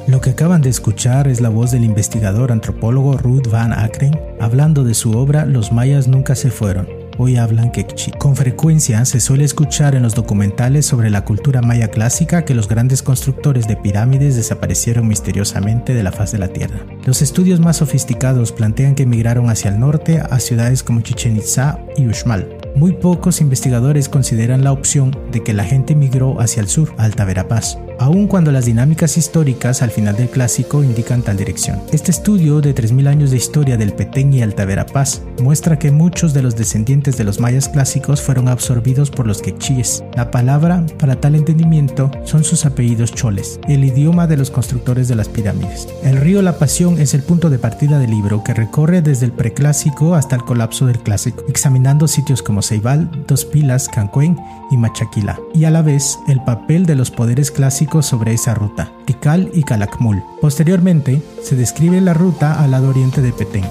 Lo 0.08 0.22
que 0.22 0.30
acaban 0.30 0.62
de 0.62 0.70
escuchar 0.70 1.28
es 1.28 1.42
la 1.42 1.50
voz 1.50 1.72
del 1.72 1.84
investigador 1.84 2.52
antropólogo 2.52 3.18
Ruth 3.18 3.48
Van 3.50 3.74
Akren 3.74 4.18
hablando 4.40 4.82
de 4.82 4.94
su 4.94 5.12
obra 5.12 5.44
Los 5.44 5.72
mayas 5.72 6.08
nunca 6.08 6.34
se 6.34 6.50
fueron, 6.50 6.88
hoy 7.18 7.36
hablan 7.36 7.70
quechí. 7.70 8.12
Con 8.12 8.34
frecuencia 8.34 9.04
se 9.04 9.20
suele 9.20 9.44
escuchar 9.44 9.94
en 9.94 10.02
los 10.02 10.14
documentales 10.14 10.86
sobre 10.86 11.10
la 11.10 11.24
cultura 11.26 11.60
maya 11.60 11.88
clásica 11.88 12.46
que 12.46 12.54
los 12.54 12.66
grandes 12.66 13.02
constructores 13.02 13.68
de 13.68 13.76
pirámides 13.76 14.36
desaparecieron 14.36 15.06
misteriosamente 15.06 15.92
de 15.92 16.02
la 16.02 16.12
faz 16.12 16.32
de 16.32 16.38
la 16.38 16.48
Tierra. 16.48 16.86
Los 17.04 17.20
estudios 17.20 17.60
más 17.60 17.76
sofisticados 17.76 18.52
plantean 18.52 18.94
que 18.94 19.02
emigraron 19.02 19.50
hacia 19.50 19.70
el 19.70 19.78
norte 19.78 20.20
a 20.20 20.40
ciudades 20.40 20.82
como 20.82 21.02
Chichen 21.02 21.36
Itza 21.36 21.78
y 21.98 22.06
Uxmal. 22.06 22.65
Muy 22.76 22.92
pocos 22.92 23.40
investigadores 23.40 24.10
consideran 24.10 24.62
la 24.62 24.70
opción 24.70 25.16
de 25.32 25.42
que 25.42 25.54
la 25.54 25.64
gente 25.64 25.94
migró 25.94 26.42
hacia 26.42 26.60
el 26.60 26.68
sur, 26.68 26.92
Alta 26.98 27.24
Verapaz 27.24 27.78
aun 27.98 28.26
cuando 28.26 28.52
las 28.52 28.66
dinámicas 28.66 29.16
históricas 29.16 29.82
al 29.82 29.90
final 29.90 30.16
del 30.16 30.28
clásico 30.28 30.84
indican 30.84 31.22
tal 31.22 31.36
dirección. 31.36 31.80
Este 31.92 32.10
estudio 32.10 32.60
de 32.60 32.74
3.000 32.74 33.08
años 33.08 33.30
de 33.30 33.36
historia 33.36 33.76
del 33.76 33.92
Petén 33.92 34.32
y 34.32 34.42
Alta 34.42 34.64
Verapaz 34.64 35.22
muestra 35.42 35.78
que 35.78 35.90
muchos 35.90 36.34
de 36.34 36.42
los 36.42 36.56
descendientes 36.56 37.16
de 37.16 37.24
los 37.24 37.40
mayas 37.40 37.68
clásicos 37.68 38.20
fueron 38.20 38.48
absorbidos 38.48 39.10
por 39.10 39.26
los 39.26 39.40
quechíes. 39.40 40.04
La 40.14 40.30
palabra 40.30 40.84
para 40.98 41.20
tal 41.20 41.34
entendimiento 41.34 42.10
son 42.24 42.44
sus 42.44 42.66
apellidos 42.66 43.12
choles, 43.12 43.60
el 43.68 43.84
idioma 43.84 44.26
de 44.26 44.36
los 44.36 44.50
constructores 44.50 45.08
de 45.08 45.14
las 45.14 45.28
pirámides. 45.28 45.88
El 46.02 46.18
río 46.18 46.42
La 46.42 46.58
Pasión 46.58 47.00
es 47.00 47.14
el 47.14 47.22
punto 47.22 47.50
de 47.50 47.58
partida 47.58 47.98
del 47.98 48.10
libro 48.10 48.44
que 48.44 48.54
recorre 48.54 49.02
desde 49.02 49.26
el 49.26 49.32
preclásico 49.32 50.14
hasta 50.14 50.36
el 50.36 50.44
colapso 50.44 50.86
del 50.86 50.98
clásico, 50.98 51.44
examinando 51.48 52.08
sitios 52.08 52.42
como 52.42 52.62
Ceibal, 52.62 53.10
Dos 53.26 53.44
Pilas, 53.44 53.88
Cancuen 53.88 54.36
y 54.70 54.76
Machaquila, 54.76 55.38
y 55.54 55.64
a 55.64 55.70
la 55.70 55.82
vez 55.82 56.18
el 56.28 56.42
papel 56.42 56.86
de 56.86 56.96
los 56.96 57.10
poderes 57.10 57.50
clásicos 57.50 57.85
sobre 58.02 58.32
esa 58.34 58.54
ruta, 58.54 58.92
Tikal 59.04 59.50
y 59.54 59.62
Calakmul. 59.62 60.22
Posteriormente, 60.40 61.22
se 61.42 61.56
describe 61.56 62.00
la 62.00 62.14
ruta 62.14 62.60
al 62.62 62.72
lado 62.72 62.90
oriente 62.90 63.22
de 63.22 63.32
Petén, 63.32 63.64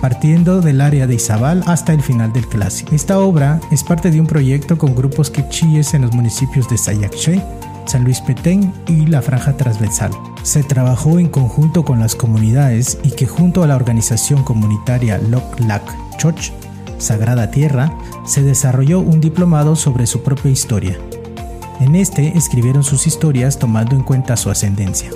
partiendo 0.00 0.60
del 0.60 0.80
área 0.80 1.06
de 1.06 1.14
Izabal 1.14 1.62
hasta 1.66 1.92
el 1.92 2.02
final 2.02 2.32
del 2.32 2.46
clásico. 2.46 2.94
Esta 2.94 3.18
obra 3.18 3.60
es 3.70 3.84
parte 3.84 4.10
de 4.10 4.20
un 4.20 4.26
proyecto 4.26 4.78
con 4.78 4.94
grupos 4.94 5.30
quechíes 5.30 5.94
en 5.94 6.02
los 6.02 6.14
municipios 6.14 6.68
de 6.68 6.78
Sayaché, 6.78 7.42
San 7.86 8.04
Luis 8.04 8.20
Petén 8.20 8.72
y 8.86 9.06
la 9.06 9.22
Franja 9.22 9.56
Transversal. 9.56 10.10
Se 10.42 10.62
trabajó 10.62 11.18
en 11.18 11.28
conjunto 11.28 11.84
con 11.84 12.00
las 12.00 12.14
comunidades 12.14 12.98
y 13.02 13.10
que 13.10 13.26
junto 13.26 13.62
a 13.62 13.66
la 13.66 13.76
organización 13.76 14.42
comunitaria 14.44 15.18
Lok 15.18 15.60
Lak 15.60 16.16
Choch 16.18 16.52
Sagrada 17.00 17.50
Tierra, 17.50 17.92
se 18.24 18.42
desarrolló 18.42 19.00
un 19.00 19.20
diplomado 19.20 19.74
sobre 19.74 20.06
su 20.06 20.22
propia 20.22 20.50
historia. 20.50 20.98
En 21.80 21.96
este 21.96 22.36
escribieron 22.36 22.84
sus 22.84 23.06
historias 23.06 23.58
tomando 23.58 23.96
en 23.96 24.02
cuenta 24.02 24.36
su 24.36 24.50
ascendencia. 24.50 25.10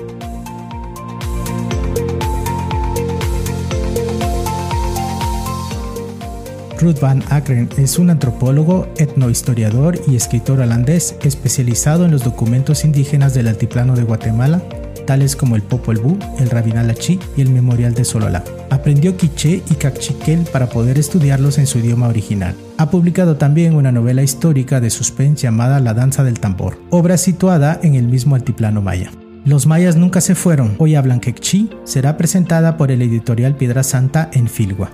Ruth 6.81 7.01
Van 7.01 7.23
Akren 7.31 7.69
es 7.77 7.99
un 7.99 8.11
antropólogo, 8.11 8.89
etnohistoriador 8.97 10.01
y 10.07 10.17
escritor 10.17 10.61
holandés 10.61 11.17
especializado 11.23 12.05
en 12.05 12.11
los 12.11 12.25
documentos 12.25 12.85
indígenas 12.85 13.35
del 13.35 13.49
altiplano 13.49 13.95
de 13.95 14.05
Guatemala 14.05 14.63
tales 15.05 15.37
como 15.37 15.57
el 15.57 15.63
Popol 15.63 15.99
Vuh, 15.99 16.19
el 16.39 16.51
Rabinalachi 16.51 17.19
y 17.37 17.41
el 17.41 17.51
Memorial 17.51 17.95
de 17.95 18.05
Sololá. 18.05 18.45
Aprendió 18.71 19.17
quiché 19.17 19.63
y 19.71 19.75
cachiquel 19.75 20.41
para 20.51 20.69
poder 20.69 20.99
estudiarlos 20.99 21.59
en 21.59 21.67
su 21.67 21.79
idioma 21.79 22.09
original. 22.09 22.55
Ha 22.77 22.91
publicado 22.91 23.37
también 23.37 23.77
una 23.77 23.93
novela 23.93 24.23
histórica 24.23 24.81
de 24.81 24.91
suspense 24.91 25.45
llamada 25.45 25.79
La 25.79 25.95
Danza 25.95 26.25
del 26.25 26.41
Tambor, 26.41 26.77
obra 26.91 27.17
situada 27.17 27.79
en 27.83 27.95
el 27.95 28.09
mismo 28.09 28.35
altiplano 28.35 28.83
maya. 28.83 29.13
Los 29.45 29.67
mayas 29.67 29.95
nunca 29.95 30.21
se 30.21 30.35
fueron, 30.35 30.75
hoy 30.79 30.97
hablan 30.97 31.21
quechí, 31.21 31.71
será 31.85 32.17
presentada 32.17 32.77
por 32.77 32.91
el 32.91 33.03
editorial 33.03 33.55
Piedra 33.57 33.85
Santa 33.85 34.29
en 34.33 34.49
Filgua. 34.49 34.91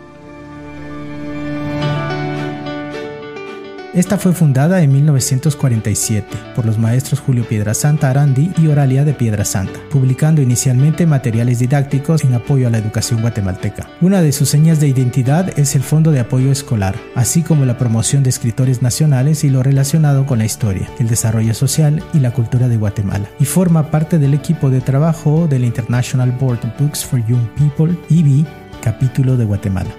Esta 3.93 4.19
fue 4.19 4.33
fundada 4.33 4.83
en 4.83 4.93
1947 4.93 6.25
por 6.55 6.65
los 6.65 6.79
maestros 6.79 7.19
Julio 7.19 7.45
Piedrasanta 7.49 8.09
Arandi 8.09 8.53
y 8.57 8.69
Oralia 8.69 9.05
de 9.05 9.15
Piedrasanta, 9.15 9.81
publicando 9.91 10.41
inicialmente 10.41 11.07
materiales 11.07 11.59
didácticos 11.59 12.23
en 12.23 12.35
apoyo 12.35 12.69
a 12.69 12.71
la 12.71 12.79
educación 12.79 13.21
guatemalteca. 13.21 13.91
Una 14.01 14.23
de 14.23 14.31
sus 14.31 14.49
señas 14.49 14.79
de 14.79 14.87
identidad 14.87 15.59
es 15.59 15.75
el 15.75 15.83
Fondo 15.83 16.13
de 16.13 16.21
Apoyo 16.21 16.53
Escolar, 16.53 16.95
así 17.17 17.43
como 17.43 17.65
la 17.65 17.79
promoción 17.79 18.23
de 18.23 18.31
escritores 18.31 18.81
nacionales 18.81 19.43
y 19.43 19.51
lo 19.51 19.65
relacionado 19.65 20.25
con 20.25 20.39
la 20.39 20.45
historia, 20.45 20.89
el 21.01 21.09
desarrollo 21.09 21.53
social 21.53 22.01
y 22.15 22.21
la 22.21 22.31
cultura 22.31 22.69
de 22.69 22.77
Guatemala, 22.77 23.29
y 23.41 23.45
forma 23.45 23.91
parte 23.91 24.21
del 24.21 24.35
equipo 24.35 24.71
de 24.71 24.83
trabajo 24.83 25.49
del 25.49 25.65
International 25.65 26.31
Board 26.31 26.61
of 26.65 26.81
Books 26.81 27.05
for 27.05 27.27
Young 27.27 27.49
People, 27.57 27.99
IBI, 28.09 28.47
capítulo 28.83 29.37
de 29.37 29.47
Guatemala. 29.47 29.91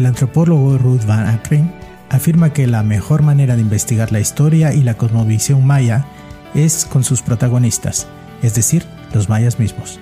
El 0.00 0.06
antropólogo 0.06 0.78
Ruth 0.78 1.04
Van 1.04 1.26
Akren 1.26 1.70
afirma 2.08 2.54
que 2.54 2.66
la 2.66 2.82
mejor 2.82 3.20
manera 3.20 3.54
de 3.54 3.60
investigar 3.60 4.12
la 4.12 4.18
historia 4.18 4.72
y 4.72 4.82
la 4.82 4.94
cosmovisión 4.94 5.66
maya 5.66 6.06
es 6.54 6.86
con 6.86 7.04
sus 7.04 7.20
protagonistas, 7.20 8.06
es 8.40 8.54
decir, 8.54 8.82
los 9.12 9.28
mayas 9.28 9.58
mismos. 9.58 10.00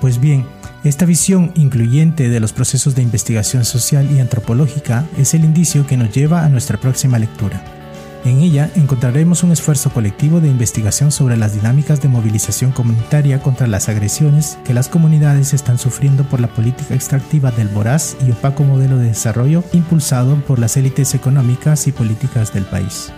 Pues 0.00 0.18
bien, 0.18 0.44
esta 0.82 1.04
visión 1.04 1.52
incluyente 1.54 2.28
de 2.28 2.40
los 2.40 2.52
procesos 2.52 2.96
de 2.96 3.02
investigación 3.02 3.64
social 3.64 4.10
y 4.10 4.18
antropológica 4.18 5.06
es 5.16 5.32
el 5.32 5.44
indicio 5.44 5.86
que 5.86 5.96
nos 5.96 6.12
lleva 6.12 6.44
a 6.44 6.48
nuestra 6.48 6.80
próxima 6.80 7.16
lectura. 7.16 7.79
En 8.24 8.40
ella 8.40 8.70
encontraremos 8.74 9.42
un 9.42 9.52
esfuerzo 9.52 9.90
colectivo 9.90 10.40
de 10.40 10.48
investigación 10.48 11.10
sobre 11.10 11.38
las 11.38 11.54
dinámicas 11.54 12.02
de 12.02 12.08
movilización 12.08 12.70
comunitaria 12.70 13.40
contra 13.40 13.66
las 13.66 13.88
agresiones 13.88 14.58
que 14.64 14.74
las 14.74 14.88
comunidades 14.88 15.54
están 15.54 15.78
sufriendo 15.78 16.24
por 16.24 16.40
la 16.40 16.48
política 16.48 16.94
extractiva 16.94 17.50
del 17.50 17.68
voraz 17.68 18.16
y 18.26 18.30
opaco 18.30 18.62
modelo 18.62 18.98
de 18.98 19.08
desarrollo 19.08 19.64
impulsado 19.72 20.36
por 20.44 20.58
las 20.58 20.76
élites 20.76 21.14
económicas 21.14 21.86
y 21.86 21.92
políticas 21.92 22.52
del 22.52 22.64
país. 22.64 23.10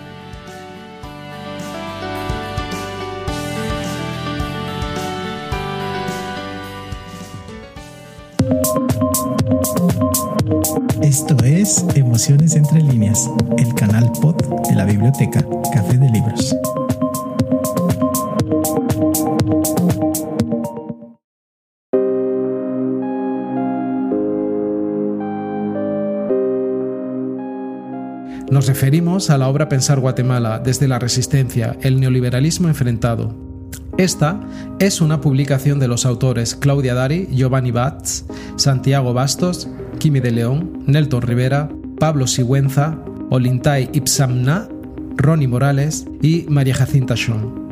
Es 11.73 11.85
Emociones 11.95 12.55
entre 12.55 12.81
líneas, 12.81 13.29
el 13.57 13.73
canal 13.73 14.11
pod 14.21 14.35
de 14.69 14.75
la 14.75 14.85
biblioteca 14.85 15.43
Café 15.73 15.97
de 15.97 16.09
Libros. 16.09 16.55
Nos 28.51 28.67
referimos 28.67 29.31
a 29.31 29.37
la 29.39 29.47
obra 29.47 29.67
Pensar 29.67 29.99
Guatemala 29.99 30.59
desde 30.59 30.87
la 30.87 30.99
resistencia, 30.99 31.75
el 31.81 31.99
neoliberalismo 31.99 32.67
enfrentado. 32.67 33.35
Esta 33.97 34.39
es 34.79 35.01
una 35.01 35.21
publicación 35.21 35.79
de 35.79 35.87
los 35.87 36.05
autores 36.05 36.55
Claudia 36.55 36.93
Dari, 36.93 37.27
Giovanni 37.31 37.71
Batz, 37.71 38.25
Santiago 38.57 39.13
Bastos 39.13 39.67
Kimi 39.99 40.19
de 40.19 40.31
León, 40.31 40.83
Nelton 40.87 41.21
Rivera, 41.21 41.69
Pablo 41.99 42.27
Sigüenza, 42.27 42.97
Olintai 43.29 43.89
Ipsamna, 43.93 44.67
Ronnie 45.15 45.47
Morales 45.47 46.05
y 46.21 46.45
María 46.49 46.75
Jacinta 46.75 47.15
Sean. 47.15 47.63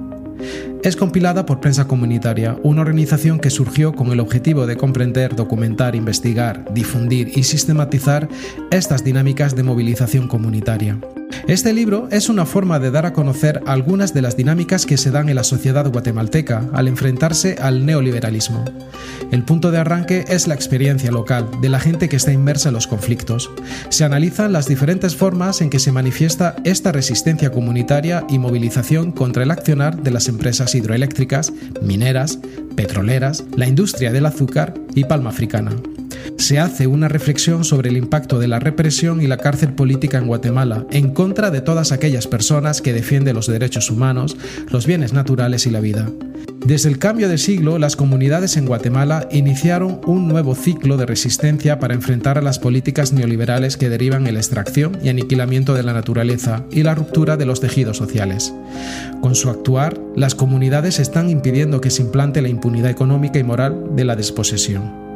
Es 0.84 0.96
compilada 0.96 1.46
por 1.46 1.60
Prensa 1.60 1.88
Comunitaria, 1.88 2.58
una 2.64 2.82
organización 2.82 3.40
que 3.40 3.52
surgió 3.52 3.94
con 3.94 4.12
el 4.12 4.20
objetivo 4.20 4.66
de 4.66 4.78
comprender, 4.78 5.36
documentar, 5.36 5.96
investigar, 5.96 6.66
difundir 6.74 7.32
y 7.36 7.44
sistematizar 7.44 8.28
estas 8.72 9.04
dinámicas 9.04 9.56
de 9.56 9.62
movilización 9.62 10.28
comunitaria. 10.28 10.98
Este 11.48 11.74
libro 11.74 12.08
es 12.12 12.30
una 12.30 12.46
forma 12.46 12.80
de 12.80 12.92
dar 12.92 13.06
a 13.06 13.14
conocer 13.14 13.62
algunas 13.66 14.14
de 14.14 14.22
las 14.22 14.38
dinámicas 14.38 14.86
que 14.86 14.98
se 14.98 15.12
dan 15.12 15.28
en 15.28 15.36
la 15.36 15.44
sociedad 15.44 15.90
guatemalteca 15.92 16.70
al 16.72 16.88
enfrentarse 16.88 17.56
al 17.60 17.86
neoliberalismo. 17.86 18.64
El 19.32 19.44
punto 19.44 19.72
de 19.72 19.80
arranque 19.80 20.26
es 20.28 20.48
la 20.48 20.54
experiencia 20.54 21.12
local 21.12 21.50
de 21.62 21.70
la 21.70 21.80
gente 21.80 22.10
que 22.10 22.16
está 22.16 22.32
inmersa 22.32 22.70
en 22.70 22.76
los 22.76 22.88
conflictos. 22.88 23.50
Se 23.90 24.04
analizan 24.04 24.54
las 24.54 24.68
diferentes 24.68 25.16
formas 25.16 25.62
en 25.62 25.70
que 25.70 25.80
se 25.80 25.92
manifiesta 25.92 26.56
esta 26.64 26.92
resistencia 26.92 27.52
comunitaria 27.52 28.24
y 28.30 28.38
movilización 28.38 29.12
contra 29.12 29.44
el 29.44 29.52
accionar 29.52 30.02
de 30.02 30.12
las 30.12 30.28
empresas 30.28 30.76
hidroeléctricas, 30.76 31.52
mineras, 31.82 32.40
petroleras, 32.76 33.44
la 33.56 33.68
industria 33.68 34.12
del 34.12 34.26
azúcar 34.26 34.74
y 34.94 35.06
palma 35.06 35.32
africana 35.32 35.72
se 36.38 36.60
hace 36.60 36.88
una 36.88 37.08
reflexión 37.08 37.64
sobre 37.64 37.90
el 37.90 37.98
impacto 37.98 38.40
de 38.40 38.48
la 38.48 38.60
represión 38.60 39.22
y 39.22 39.28
la 39.28 39.38
cárcel 39.38 39.74
política 39.74 40.18
en 40.18 40.28
Guatemala 40.28 40.86
en 40.92 41.12
contra 41.14 41.52
de 41.52 41.62
todas 41.62 41.92
aquellas 41.92 42.28
personas 42.28 42.82
que 42.82 42.94
defienden 42.94 43.36
los 43.36 43.48
derechos 43.48 43.90
humanos, 43.90 44.38
los 44.70 44.86
bienes 44.86 45.14
naturales 45.14 45.66
y 45.66 45.72
la 45.72 45.80
vida. 45.80 46.10
Desde 46.66 46.90
el 46.90 47.00
cambio 47.00 47.28
de 47.28 47.40
siglo, 47.40 47.80
las 47.80 47.96
comunidades 47.96 48.56
en 48.56 48.68
Guatemala 48.68 49.28
iniciaron 49.32 50.00
un 50.06 50.28
nuevo 50.28 50.54
ciclo 50.54 50.96
de 50.96 51.08
resistencia 51.08 51.80
para 51.80 51.96
enfrentar 51.96 52.38
a 52.38 52.42
las 52.44 52.60
políticas 52.60 53.14
neoliberales 53.14 53.78
que 53.78 53.90
derivan 53.90 54.28
en 54.28 54.36
la 54.36 54.42
extracción 54.42 55.00
y 55.02 55.10
aniquilamiento 55.10 55.74
de 55.74 55.82
la 55.82 55.94
naturaleza 55.94 56.64
y 56.70 56.84
la 56.84 56.94
ruptura 56.94 57.36
de 57.36 57.46
los 57.46 57.62
tejidos 57.62 57.98
sociales. 57.98 58.54
Con 59.22 59.34
su 59.34 59.50
actuar, 59.50 60.00
las 60.16 60.36
comunidades 60.36 61.00
están 61.00 61.32
impidiendo 61.32 61.82
que 61.82 61.90
se 61.90 62.04
implante 62.04 62.44
la 62.44 62.50
impunidad 62.50 62.92
económica 62.92 63.40
y 63.40 63.44
moral 63.44 63.96
de 63.96 64.06
la 64.06 64.16
desposesión. 64.16 65.11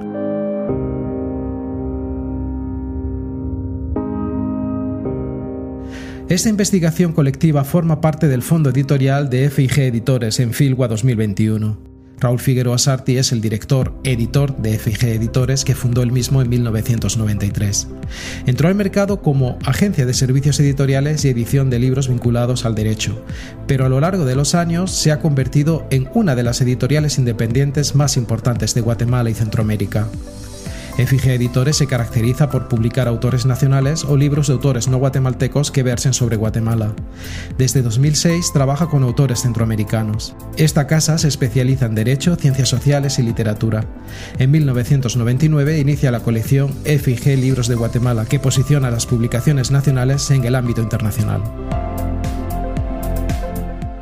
Esta 6.27 6.49
investigación 6.49 7.13
colectiva 7.13 7.63
forma 7.63 8.01
parte 8.01 8.27
del 8.27 8.41
fondo 8.41 8.71
editorial 8.71 9.29
de 9.29 9.47
FIG 9.51 9.77
Editores 9.81 10.39
en 10.39 10.53
Filgua 10.53 10.87
2021. 10.87 11.77
Raúl 12.19 12.39
Figueroa 12.39 12.79
Sarti 12.79 13.17
es 13.17 13.31
el 13.31 13.41
director 13.41 13.93
editor 14.03 14.57
de 14.57 14.79
FIG 14.79 15.03
Editores 15.03 15.63
que 15.63 15.75
fundó 15.75 16.01
el 16.01 16.11
mismo 16.11 16.41
en 16.41 16.49
1993. 16.49 17.87
Entró 18.47 18.69
al 18.69 18.73
mercado 18.73 19.21
como 19.21 19.59
agencia 19.65 20.07
de 20.07 20.15
servicios 20.15 20.59
editoriales 20.59 21.23
y 21.25 21.29
edición 21.29 21.69
de 21.69 21.77
libros 21.77 22.07
vinculados 22.07 22.65
al 22.65 22.73
derecho, 22.73 23.23
pero 23.67 23.85
a 23.85 23.89
lo 23.89 23.99
largo 23.99 24.25
de 24.25 24.33
los 24.33 24.55
años 24.55 24.89
se 24.89 25.11
ha 25.11 25.19
convertido 25.19 25.85
en 25.91 26.09
una 26.15 26.33
de 26.33 26.41
las 26.41 26.59
editoriales 26.59 27.19
independientes 27.19 27.93
más 27.93 28.17
importantes 28.17 28.73
de 28.73 28.81
Guatemala 28.81 29.29
y 29.29 29.35
Centroamérica. 29.35 30.07
FG 30.97 31.27
Editores 31.29 31.77
se 31.77 31.87
caracteriza 31.87 32.49
por 32.49 32.67
publicar 32.67 33.07
autores 33.07 33.45
nacionales 33.45 34.05
o 34.05 34.15
libros 34.15 34.47
de 34.47 34.53
autores 34.53 34.87
no 34.87 34.97
guatemaltecos 34.97 35.71
que 35.71 35.83
versen 35.83 36.13
sobre 36.13 36.37
Guatemala. 36.37 36.95
Desde 37.57 37.81
2006 37.81 38.53
trabaja 38.53 38.87
con 38.87 39.03
autores 39.03 39.41
centroamericanos. 39.41 40.35
Esta 40.57 40.87
casa 40.87 41.17
se 41.17 41.27
especializa 41.27 41.85
en 41.85 41.95
Derecho, 41.95 42.35
Ciencias 42.35 42.69
Sociales 42.69 43.19
y 43.19 43.23
Literatura. 43.23 43.85
En 44.39 44.51
1999 44.51 45.79
inicia 45.79 46.11
la 46.11 46.21
colección 46.21 46.69
FG 46.85 47.37
Libros 47.37 47.67
de 47.67 47.75
Guatemala, 47.75 48.25
que 48.25 48.39
posiciona 48.39 48.89
las 48.89 49.05
publicaciones 49.05 49.71
nacionales 49.71 50.31
en 50.31 50.45
el 50.45 50.55
ámbito 50.55 50.81
internacional. 50.81 51.43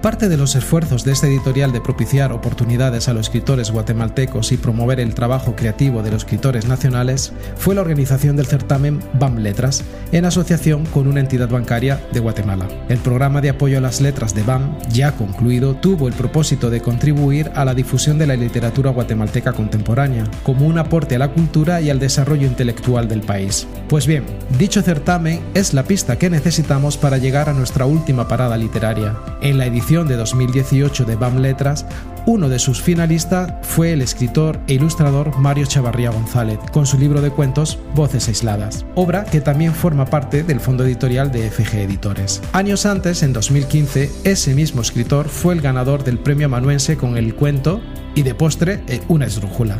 Parte 0.03 0.27
de 0.27 0.35
los 0.35 0.57
esfuerzos 0.57 1.05
de 1.05 1.13
este 1.13 1.27
editorial 1.27 1.71
de 1.71 1.79
propiciar 1.79 2.33
oportunidades 2.33 3.07
a 3.07 3.13
los 3.13 3.27
escritores 3.27 3.71
guatemaltecos 3.71 4.51
y 4.51 4.57
promover 4.57 4.99
el 4.99 5.15
trabajo 5.15 5.55
creativo 5.55 6.03
de 6.03 6.11
los 6.11 6.23
escritores 6.23 6.67
nacionales 6.67 7.31
fue 7.55 7.73
la 7.73 7.79
organización 7.79 8.35
del 8.35 8.45
certamen 8.45 8.99
BAM 9.13 9.37
Letras, 9.37 9.81
en 10.11 10.25
asociación 10.25 10.85
con 10.87 11.07
una 11.07 11.21
entidad 11.21 11.47
bancaria 11.47 12.01
de 12.11 12.19
Guatemala. 12.19 12.67
El 12.89 12.97
programa 12.97 13.39
de 13.39 13.51
apoyo 13.51 13.77
a 13.77 13.81
las 13.81 14.01
letras 14.01 14.35
de 14.35 14.43
BAM, 14.43 14.77
ya 14.89 15.13
concluido, 15.13 15.75
tuvo 15.75 16.09
el 16.09 16.13
propósito 16.13 16.69
de 16.69 16.81
contribuir 16.81 17.49
a 17.55 17.63
la 17.63 17.73
difusión 17.73 18.17
de 18.17 18.27
la 18.27 18.35
literatura 18.35 18.91
guatemalteca 18.91 19.53
contemporánea, 19.53 20.25
como 20.43 20.67
un 20.67 20.79
aporte 20.79 21.15
a 21.15 21.19
la 21.19 21.31
cultura 21.31 21.79
y 21.79 21.89
al 21.89 21.99
desarrollo 21.99 22.45
intelectual 22.45 23.07
del 23.07 23.21
país. 23.21 23.67
Pues 23.87 24.05
bien, 24.05 24.25
dicho 24.59 24.81
certamen 24.81 25.39
es 25.53 25.73
la 25.73 25.85
pista 25.85 26.17
que 26.17 26.29
necesitamos 26.29 26.97
para 26.97 27.19
llegar 27.19 27.47
a 27.47 27.53
nuestra 27.53 27.85
última 27.85 28.27
parada 28.27 28.57
literaria. 28.57 29.15
En 29.41 29.57
la 29.57 29.65
edición 29.65 29.92
de 30.01 30.15
2018 30.15 31.05
de 31.05 31.15
BAM 31.15 31.37
Letras, 31.37 31.85
uno 32.25 32.49
de 32.49 32.59
sus 32.59 32.81
finalistas 32.81 33.53
fue 33.63 33.91
el 33.91 34.01
escritor 34.01 34.59
e 34.67 34.75
ilustrador 34.75 35.37
Mario 35.37 35.65
Chavarría 35.65 36.09
González, 36.11 36.59
con 36.71 36.85
su 36.85 36.97
libro 36.97 37.21
de 37.21 37.31
cuentos 37.31 37.79
Voces 37.95 38.27
Aisladas, 38.27 38.85
obra 38.95 39.25
que 39.25 39.41
también 39.41 39.73
forma 39.73 40.05
parte 40.05 40.43
del 40.43 40.59
fondo 40.59 40.85
editorial 40.85 41.31
de 41.31 41.49
FG 41.49 41.75
Editores. 41.75 42.41
Años 42.53 42.85
antes, 42.85 43.23
en 43.23 43.33
2015, 43.33 44.09
ese 44.23 44.55
mismo 44.55 44.81
escritor 44.81 45.27
fue 45.27 45.53
el 45.53 45.61
ganador 45.61 46.03
del 46.03 46.19
premio 46.19 46.45
amanuense 46.45 46.97
con 46.97 47.17
el 47.17 47.35
cuento 47.35 47.81
y 48.15 48.23
de 48.23 48.35
postre 48.35 48.81
eh, 48.87 49.01
una 49.07 49.25
esdrújula, 49.25 49.79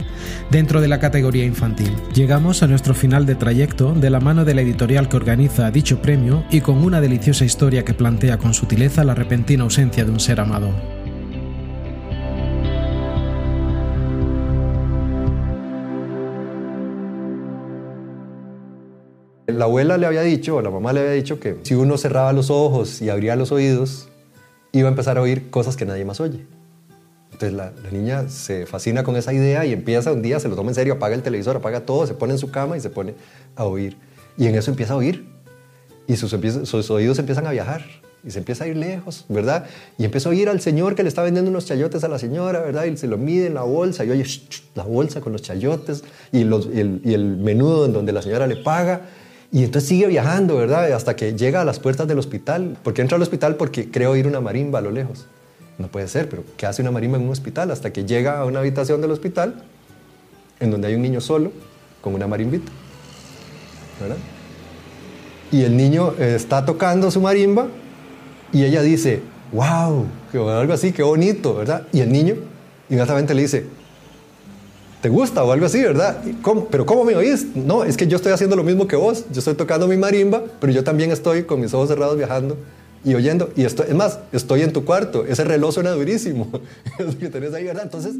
dentro 0.49 0.81
de 0.81 0.87
la 0.87 0.99
categoría 0.99 1.45
infantil. 1.45 1.95
Llegamos 2.13 2.63
a 2.63 2.67
nuestro 2.67 2.93
final 2.93 3.25
de 3.25 3.35
trayecto 3.35 3.93
de 3.93 4.09
la 4.09 4.19
mano 4.19 4.43
de 4.43 4.55
la 4.55 4.61
editorial 4.61 5.07
que 5.07 5.17
organiza 5.17 5.71
dicho 5.71 6.01
premio 6.01 6.43
y 6.49 6.61
con 6.61 6.83
una 6.83 6.99
deliciosa 6.99 7.45
historia 7.45 7.85
que 7.85 7.93
plantea 7.93 8.37
con 8.37 8.53
sutileza 8.53 9.03
la 9.03 9.15
repentina 9.15 9.63
ausencia 9.63 10.03
de 10.03 10.11
un 10.11 10.19
ser 10.19 10.39
amado. 10.39 11.02
La 19.47 19.65
abuela 19.65 19.97
le 19.97 20.05
había 20.05 20.21
dicho, 20.21 20.55
o 20.55 20.61
la 20.61 20.69
mamá 20.69 20.93
le 20.93 21.01
había 21.01 21.11
dicho 21.11 21.39
que 21.39 21.57
si 21.63 21.75
uno 21.75 21.97
cerraba 21.97 22.31
los 22.31 22.49
ojos 22.49 23.01
y 23.01 23.09
abría 23.09 23.35
los 23.35 23.51
oídos, 23.51 24.07
iba 24.71 24.87
a 24.87 24.91
empezar 24.91 25.17
a 25.17 25.21
oír 25.21 25.49
cosas 25.49 25.75
que 25.75 25.85
nadie 25.85 26.05
más 26.05 26.19
oye. 26.19 26.45
Entonces 27.33 27.53
la, 27.53 27.73
niña 27.91 28.29
se 28.29 28.65
fascina 28.65 29.03
con 29.03 29.15
esa 29.15 29.33
idea 29.33 29.65
y 29.65 29.73
empieza 29.73 30.11
un 30.11 30.21
día, 30.21 30.39
se 30.39 30.47
lo 30.47 30.55
toma 30.55 30.69
en 30.69 30.75
serio, 30.75 30.93
apaga 30.93 31.15
el 31.15 31.23
televisor, 31.23 31.57
apaga 31.57 31.81
todo, 31.81 32.05
se 32.07 32.13
pone 32.13 32.33
en 32.33 32.39
su 32.39 32.51
cama 32.51 32.77
y 32.77 32.79
se 32.79 32.89
pone 32.89 33.15
a 33.55 33.65
oír. 33.65 33.97
Y 34.37 34.47
en 34.47 34.55
eso 34.55 34.71
empieza 34.71 34.93
a 34.93 34.97
oír. 34.97 35.27
Y 36.07 36.15
sus, 36.15 36.33
oídos 36.91 37.17
empiezan 37.19 37.47
a 37.47 37.51
viajar 37.51 37.85
y 38.25 38.31
se 38.31 38.39
empieza 38.39 38.65
a 38.65 38.67
ir 38.67 38.77
lejos, 38.77 39.25
¿verdad? 39.29 39.65
Y 39.97 40.05
empieza 40.05 40.29
a 40.29 40.31
oír 40.31 40.49
al 40.49 40.61
señor 40.61 40.95
que 40.95 41.03
le 41.03 41.09
está 41.09 41.23
vendiendo 41.23 41.49
unos 41.49 41.65
chayotes 41.65 42.03
a 42.03 42.07
la 42.07 42.19
señora, 42.19 42.61
¿verdad? 42.61 42.85
Y 42.85 42.97
se 42.97 43.07
lo 43.07 43.17
mide 43.17 43.47
en 43.47 43.55
la 43.55 43.63
bolsa 43.63 44.05
y 44.05 44.11
oye 44.11 44.25
la 44.75 44.83
bolsa 44.83 45.21
con 45.21 45.33
los 45.33 45.41
chayotes 45.41 46.03
y, 46.31 46.41
el, 46.41 47.01
y 47.03 47.13
el 47.13 47.37
menudo 47.37 47.85
en 47.85 47.93
donde 47.93 48.11
la 48.11 48.21
señora 48.21 48.47
le 48.47 48.57
paga. 48.57 49.01
Y 49.53 49.63
entonces 49.63 49.87
sigue 49.87 50.07
viajando, 50.07 50.57
¿verdad? 50.57 50.91
Hasta 50.93 51.15
que 51.15 51.35
llega 51.35 51.61
a 51.61 51.65
las 51.65 51.79
puertas 51.79 52.07
del 52.07 52.17
hospital. 52.17 52.75
¿Por 52.83 52.95
qué 52.95 53.03
entra 53.03 53.17
al 53.17 53.21
hospital? 53.21 53.55
Porque 53.55 53.91
creo 53.91 54.11
oír 54.11 54.25
una 54.25 54.41
marimba 54.41 54.79
a 54.79 54.81
lo 54.81 54.89
lejos. 54.89 55.27
No 55.77 55.89
puede 55.89 56.07
ser, 56.07 56.27
pero 56.27 56.43
¿qué 56.57 56.65
hace 56.65 56.81
una 56.81 56.89
marimba 56.89 57.19
en 57.19 57.25
un 57.25 57.29
hospital? 57.29 57.69
Hasta 57.69 57.93
que 57.93 58.03
llega 58.03 58.39
a 58.39 58.45
una 58.45 58.59
habitación 58.59 58.99
del 58.99 59.11
hospital 59.11 59.63
en 60.59 60.71
donde 60.71 60.87
hay 60.87 60.95
un 60.95 61.03
niño 61.03 61.21
solo 61.21 61.51
con 62.01 62.15
una 62.15 62.25
marimbita. 62.25 62.71
¿verdad? 64.01 64.17
Y 65.51 65.61
el 65.61 65.77
niño 65.77 66.15
eh, 66.17 66.33
está 66.35 66.65
tocando 66.65 67.11
su 67.11 67.21
marimba 67.21 67.67
y 68.51 68.63
ella 68.63 68.81
dice, 68.81 69.21
wow, 69.51 70.07
algo 70.49 70.73
así, 70.73 70.91
qué 70.93 71.03
bonito, 71.03 71.53
¿verdad? 71.53 71.83
Y 71.91 71.99
el 71.99 72.11
niño 72.11 72.37
inmediatamente 72.89 73.35
le 73.35 73.43
dice, 73.43 73.67
¿te 75.03 75.09
gusta 75.09 75.43
o 75.43 75.51
algo 75.51 75.65
así, 75.65 75.81
verdad? 75.81 76.23
¿Pero 76.71 76.85
cómo 76.85 77.03
me 77.03 77.13
oís? 77.13 77.45
No, 77.55 77.83
es 77.83 77.97
que 77.97 78.07
yo 78.07 78.15
estoy 78.15 78.31
haciendo 78.31 78.55
lo 78.55 78.63
mismo 78.63 78.87
que 78.87 78.95
vos. 78.95 79.25
Yo 79.33 79.39
estoy 79.39 79.53
tocando 79.55 79.85
mi 79.85 79.97
marimba, 79.97 80.41
pero 80.61 80.71
yo 80.71 80.81
también 80.85 81.11
estoy 81.11 81.43
con 81.43 81.59
mis 81.59 81.73
ojos 81.73 81.89
cerrados 81.89 82.15
viajando 82.15 82.55
y 83.03 83.13
oyendo. 83.13 83.51
Y 83.57 83.65
esto, 83.65 83.83
es 83.83 83.93
más, 83.93 84.19
estoy 84.31 84.61
en 84.61 84.71
tu 84.71 84.85
cuarto. 84.85 85.25
Ese 85.25 85.43
reloj 85.43 85.73
suena 85.73 85.91
durísimo. 85.91 86.49
que 87.19 87.27
tenés 87.27 87.53
ahí, 87.53 87.65
¿verdad? 87.65 87.83
Entonces... 87.83 88.15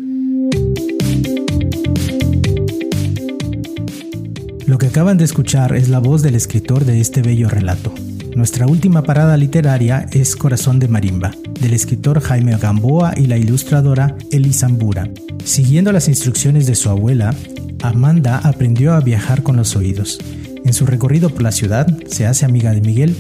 Lo 4.68 4.78
que 4.78 4.88
acaban 4.88 5.18
de 5.18 5.24
escuchar 5.24 5.74
es 5.78 5.88
la 5.88 6.00
voz 6.00 6.22
del 6.22 6.36
escritor 6.36 6.84
de 6.84 7.00
este 7.00 7.22
bello 7.22 7.48
relato. 7.48 7.94
Nuestra 8.36 8.66
última 8.66 9.04
parada 9.04 9.38
literaria 9.38 10.08
es 10.12 10.36
Corazón 10.36 10.80
de 10.80 10.88
Marimba, 10.88 11.32
del 11.62 11.74
escritor 11.74 12.20
Jaime 12.20 12.58
Gamboa 12.58 13.14
y 13.16 13.28
la 13.28 13.38
ilustradora 13.38 14.16
Elisambura. 14.32 15.08
Siguiendo 15.44 15.92
las 15.92 16.08
instrucciones 16.08 16.66
de 16.66 16.74
su 16.74 16.90
abuela, 16.90 17.36
Amanda 17.84 18.40
aprendió 18.40 18.96
a 18.96 19.02
viajar 19.02 19.44
con 19.44 19.56
los 19.56 19.76
oídos. 19.76 20.20
En 20.66 20.74
su 20.74 20.88
recorrido 20.88 21.30
por 21.30 21.44
la 21.44 21.52
ciudad, 21.52 21.88
se 22.08 22.26
hace 22.26 22.46
amiga 22.46 22.72
de 22.72 22.82
Miguel, 22.82 23.16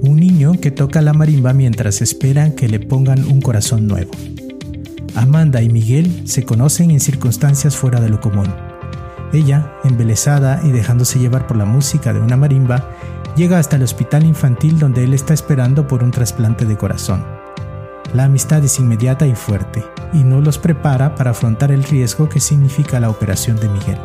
un 0.00 0.16
niño 0.16 0.52
que 0.60 0.72
toca 0.72 1.02
la 1.02 1.12
marimba 1.12 1.52
mientras 1.52 2.02
esperan 2.02 2.52
que 2.52 2.68
le 2.68 2.80
pongan 2.80 3.24
un 3.26 3.40
corazón 3.40 3.86
nuevo. 3.86 4.10
Amanda 5.14 5.62
y 5.62 5.68
Miguel 5.68 6.22
se 6.24 6.42
conocen 6.42 6.90
en 6.90 7.00
circunstancias 7.00 7.76
fuera 7.76 8.00
de 8.00 8.08
lo 8.08 8.20
común. 8.20 8.48
Ella, 9.32 9.74
embelesada 9.84 10.60
y 10.64 10.72
dejándose 10.72 11.18
llevar 11.18 11.46
por 11.46 11.56
la 11.56 11.64
música 11.64 12.12
de 12.12 12.20
una 12.20 12.36
marimba, 12.36 12.88
llega 13.38 13.60
hasta 13.60 13.76
el 13.76 13.84
hospital 13.84 14.24
infantil 14.24 14.80
donde 14.80 15.04
él 15.04 15.14
está 15.14 15.32
esperando 15.32 15.86
por 15.86 16.02
un 16.02 16.10
trasplante 16.10 16.66
de 16.66 16.76
corazón. 16.76 17.24
La 18.12 18.24
amistad 18.24 18.64
es 18.64 18.80
inmediata 18.80 19.28
y 19.28 19.34
fuerte, 19.36 19.84
y 20.12 20.24
no 20.24 20.40
los 20.40 20.58
prepara 20.58 21.14
para 21.14 21.30
afrontar 21.30 21.70
el 21.70 21.84
riesgo 21.84 22.28
que 22.28 22.40
significa 22.40 22.98
la 22.98 23.10
operación 23.10 23.56
de 23.60 23.68
Miguel. 23.68 23.98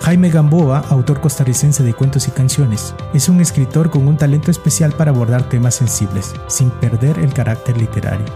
Jaime 0.00 0.30
Gamboa, 0.30 0.84
autor 0.88 1.20
costarricense 1.20 1.82
de 1.82 1.92
cuentos 1.92 2.28
y 2.28 2.30
canciones, 2.30 2.94
es 3.12 3.28
un 3.28 3.40
escritor 3.40 3.90
con 3.90 4.08
un 4.08 4.16
talento 4.16 4.50
especial 4.50 4.92
para 4.92 5.10
abordar 5.10 5.46
temas 5.48 5.74
sensibles, 5.74 6.32
sin 6.46 6.70
perder 6.70 7.18
el 7.18 7.34
carácter 7.34 7.76
literario. 7.76 8.26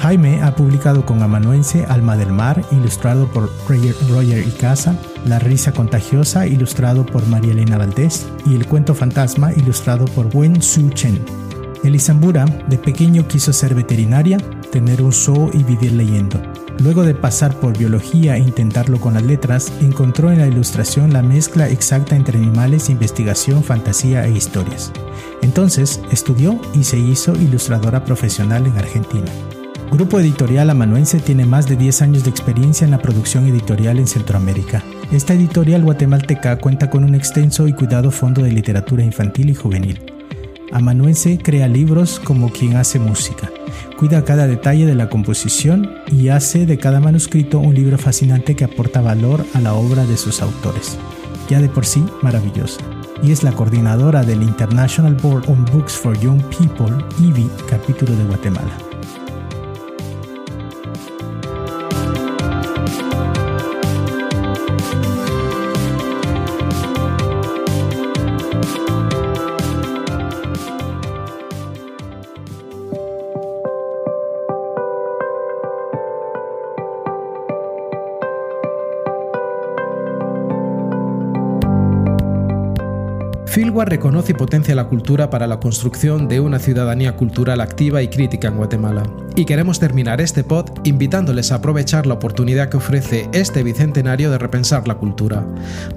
Jaime 0.00 0.42
ha 0.42 0.54
publicado 0.54 1.06
con 1.06 1.22
amanuense 1.22 1.86
Alma 1.86 2.18
del 2.18 2.32
Mar, 2.32 2.62
ilustrado 2.70 3.28
por 3.28 3.50
Roger 3.66 4.46
Icaza, 4.46 4.96
La 5.26 5.38
Risa 5.38 5.72
Contagiosa, 5.72 6.46
ilustrado 6.46 7.04
por 7.04 7.26
María 7.26 7.52
Elena 7.52 7.78
Valdés, 7.78 8.26
y 8.46 8.54
El 8.54 8.66
Cuento 8.66 8.94
Fantasma, 8.94 9.52
ilustrado 9.52 10.06
por 10.06 10.34
Wen 10.34 10.62
Su 10.62 10.90
Chen. 10.90 11.18
Elisambura, 11.84 12.44
de 12.68 12.78
pequeño 12.78 13.26
quiso 13.26 13.52
ser 13.52 13.74
veterinaria, 13.74 14.38
tener 14.70 15.02
un 15.02 15.12
zoo 15.12 15.50
y 15.52 15.62
vivir 15.62 15.92
leyendo. 15.92 16.40
Luego 16.82 17.02
de 17.02 17.14
pasar 17.14 17.54
por 17.60 17.76
biología 17.76 18.36
e 18.36 18.40
intentarlo 18.40 19.00
con 19.00 19.14
las 19.14 19.22
letras, 19.22 19.70
encontró 19.80 20.32
en 20.32 20.38
la 20.38 20.46
ilustración 20.46 21.12
la 21.12 21.22
mezcla 21.22 21.68
exacta 21.68 22.16
entre 22.16 22.38
animales, 22.38 22.88
investigación, 22.88 23.62
fantasía 23.62 24.26
e 24.26 24.30
historias. 24.30 24.90
Entonces 25.42 26.00
estudió 26.10 26.58
y 26.74 26.84
se 26.84 26.98
hizo 26.98 27.34
ilustradora 27.34 28.04
profesional 28.04 28.66
en 28.66 28.78
Argentina. 28.78 29.30
Grupo 29.90 30.20
Editorial 30.20 30.70
Amanuense 30.70 31.18
tiene 31.18 31.44
más 31.44 31.66
de 31.66 31.76
10 31.76 32.02
años 32.02 32.24
de 32.24 32.30
experiencia 32.30 32.84
en 32.84 32.92
la 32.92 33.02
producción 33.02 33.46
editorial 33.46 33.98
en 33.98 34.06
Centroamérica. 34.06 34.82
Esta 35.12 35.34
editorial 35.34 35.82
guatemalteca 35.82 36.56
cuenta 36.58 36.88
con 36.88 37.02
un 37.02 37.16
extenso 37.16 37.66
y 37.66 37.72
cuidado 37.72 38.12
fondo 38.12 38.42
de 38.42 38.52
literatura 38.52 39.02
infantil 39.02 39.50
y 39.50 39.56
juvenil. 39.56 40.00
Amanuense 40.70 41.36
crea 41.36 41.66
libros 41.66 42.20
como 42.20 42.48
quien 42.52 42.76
hace 42.76 43.00
música. 43.00 43.50
Cuida 43.98 44.24
cada 44.24 44.46
detalle 44.46 44.86
de 44.86 44.94
la 44.94 45.08
composición 45.08 45.90
y 46.12 46.28
hace 46.28 46.64
de 46.64 46.78
cada 46.78 47.00
manuscrito 47.00 47.58
un 47.58 47.74
libro 47.74 47.98
fascinante 47.98 48.54
que 48.54 48.62
aporta 48.62 49.00
valor 49.00 49.44
a 49.52 49.60
la 49.60 49.74
obra 49.74 50.06
de 50.06 50.16
sus 50.16 50.42
autores. 50.42 50.96
Ya 51.48 51.60
de 51.60 51.68
por 51.68 51.84
sí 51.84 52.04
maravillosa. 52.22 52.80
Y 53.20 53.32
es 53.32 53.42
la 53.42 53.50
coordinadora 53.50 54.22
del 54.22 54.44
International 54.44 55.16
Board 55.16 55.50
on 55.50 55.64
Books 55.64 55.94
for 55.94 56.16
Young 56.20 56.40
People, 56.56 56.96
IBI, 57.18 57.50
capítulo 57.68 58.14
de 58.14 58.24
Guatemala. 58.26 58.89
Reconoce 83.84 84.32
y 84.32 84.34
potencia 84.34 84.74
la 84.74 84.88
cultura 84.88 85.30
para 85.30 85.46
la 85.46 85.58
construcción 85.58 86.28
de 86.28 86.38
una 86.38 86.58
ciudadanía 86.58 87.16
cultural 87.16 87.60
activa 87.60 88.02
y 88.02 88.08
crítica 88.08 88.48
en 88.48 88.56
Guatemala. 88.56 89.02
Y 89.40 89.46
queremos 89.46 89.80
terminar 89.80 90.20
este 90.20 90.44
pod 90.44 90.66
invitándoles 90.84 91.50
a 91.50 91.54
aprovechar 91.54 92.06
la 92.06 92.12
oportunidad 92.12 92.68
que 92.68 92.76
ofrece 92.76 93.26
este 93.32 93.62
bicentenario 93.62 94.30
de 94.30 94.36
repensar 94.36 94.86
la 94.86 94.96
cultura, 94.96 95.46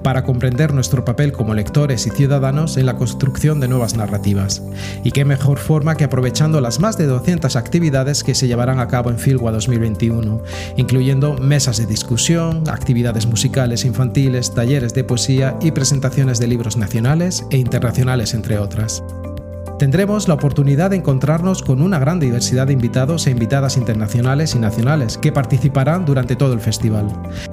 para 0.02 0.24
comprender 0.24 0.72
nuestro 0.72 1.04
papel 1.04 1.30
como 1.30 1.52
lectores 1.52 2.06
y 2.06 2.10
ciudadanos 2.10 2.78
en 2.78 2.86
la 2.86 2.96
construcción 2.96 3.60
de 3.60 3.68
nuevas 3.68 3.98
narrativas. 3.98 4.62
Y 5.02 5.10
qué 5.10 5.26
mejor 5.26 5.58
forma 5.58 5.94
que 5.94 6.04
aprovechando 6.04 6.62
las 6.62 6.80
más 6.80 6.96
de 6.96 7.04
200 7.04 7.54
actividades 7.54 8.24
que 8.24 8.34
se 8.34 8.46
llevarán 8.48 8.78
a 8.78 8.88
cabo 8.88 9.10
en 9.10 9.18
Filwa 9.18 9.52
2021, 9.52 10.40
incluyendo 10.78 11.36
mesas 11.36 11.76
de 11.76 11.84
discusión, 11.84 12.64
actividades 12.70 13.26
musicales 13.26 13.84
infantiles, 13.84 14.54
talleres 14.54 14.94
de 14.94 15.04
poesía 15.04 15.54
y 15.60 15.72
presentaciones 15.72 16.38
de 16.38 16.46
libros 16.46 16.78
nacionales 16.78 17.44
e 17.50 17.58
internacionales, 17.58 18.32
entre 18.32 18.58
otras. 18.58 19.04
Tendremos 19.78 20.28
la 20.28 20.34
oportunidad 20.34 20.90
de 20.90 20.96
encontrarnos 20.96 21.62
con 21.62 21.82
una 21.82 21.98
gran 21.98 22.20
diversidad 22.20 22.68
de 22.68 22.72
invitados 22.72 23.26
e 23.26 23.32
invitadas 23.32 23.76
internacionales 23.76 24.54
y 24.54 24.58
nacionales 24.60 25.18
que 25.18 25.32
participarán 25.32 26.04
durante 26.04 26.36
todo 26.36 26.52
el 26.52 26.60
festival. 26.60 27.08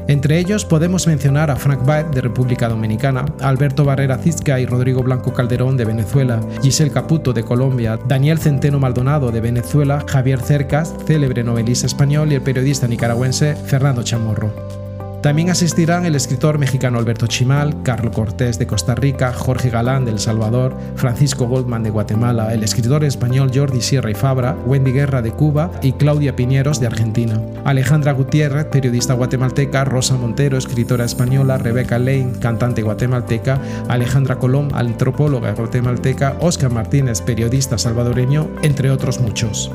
Entre 0.07 0.37
ellos 0.37 0.63
podemos 0.63 1.07
mencionar 1.07 1.49
a 1.49 1.55
Frank 1.55 1.83
Baez 1.83 2.11
de 2.11 2.21
República 2.21 2.69
Dominicana, 2.69 3.25
Alberto 3.41 3.85
Barrera 3.85 4.19
Cizca 4.19 4.59
y 4.59 4.67
Rodrigo 4.67 5.01
Blanco 5.01 5.33
Calderón 5.33 5.77
de 5.77 5.85
Venezuela, 5.85 6.39
Giselle 6.61 6.91
Caputo 6.91 7.33
de 7.33 7.43
Colombia, 7.43 7.97
Daniel 8.07 8.37
Centeno 8.37 8.79
Maldonado 8.79 9.31
de 9.31 9.41
Venezuela, 9.41 10.05
Javier 10.07 10.41
Cercas, 10.41 10.93
célebre 11.07 11.43
novelista 11.43 11.87
español 11.87 12.31
y 12.31 12.35
el 12.35 12.41
periodista 12.41 12.87
nicaragüense 12.87 13.55
Fernando 13.55 14.03
Chamorro. 14.03 14.80
También 15.21 15.51
asistirán 15.51 16.07
el 16.07 16.15
escritor 16.15 16.57
mexicano 16.57 16.97
Alberto 16.97 17.27
Chimal, 17.27 17.83
Carlos 17.83 18.15
Cortés 18.15 18.57
de 18.57 18.65
Costa 18.65 18.95
Rica, 18.95 19.31
Jorge 19.31 19.69
Galán 19.69 20.03
de 20.03 20.11
El 20.11 20.17
Salvador, 20.17 20.75
Francisco 20.95 21.45
Goldman 21.47 21.83
de 21.83 21.91
Guatemala, 21.91 22.51
el 22.53 22.63
escritor 22.63 23.03
español 23.03 23.51
Jordi 23.53 23.81
Sierra 23.81 24.09
y 24.09 24.15
Fabra, 24.15 24.57
Wendy 24.65 24.91
Guerra 24.91 25.21
de 25.21 25.31
Cuba 25.31 25.69
y 25.83 25.91
Claudia 25.91 26.35
Piñeros 26.35 26.79
de 26.79 26.87
Argentina. 26.87 27.39
Alejandra 27.65 28.13
Gutiérrez, 28.13 28.65
periodista 28.65 29.13
guatemalteca, 29.13 29.85
Rosa 29.85 30.15
Montero, 30.15 30.57
escritora 30.57 31.05
española, 31.05 31.59
Rebeca 31.59 31.99
Lane, 31.99 32.33
cantante 32.39 32.81
guatemalteca, 32.81 33.61
Alejandra 33.89 34.39
Colón, 34.39 34.69
antropóloga 34.73 35.53
guatemalteca, 35.53 36.35
Oscar 36.39 36.71
Martínez, 36.71 37.21
periodista 37.21 37.77
salvadoreño, 37.77 38.49
entre 38.63 38.89
otros 38.89 39.19
muchos. 39.19 39.71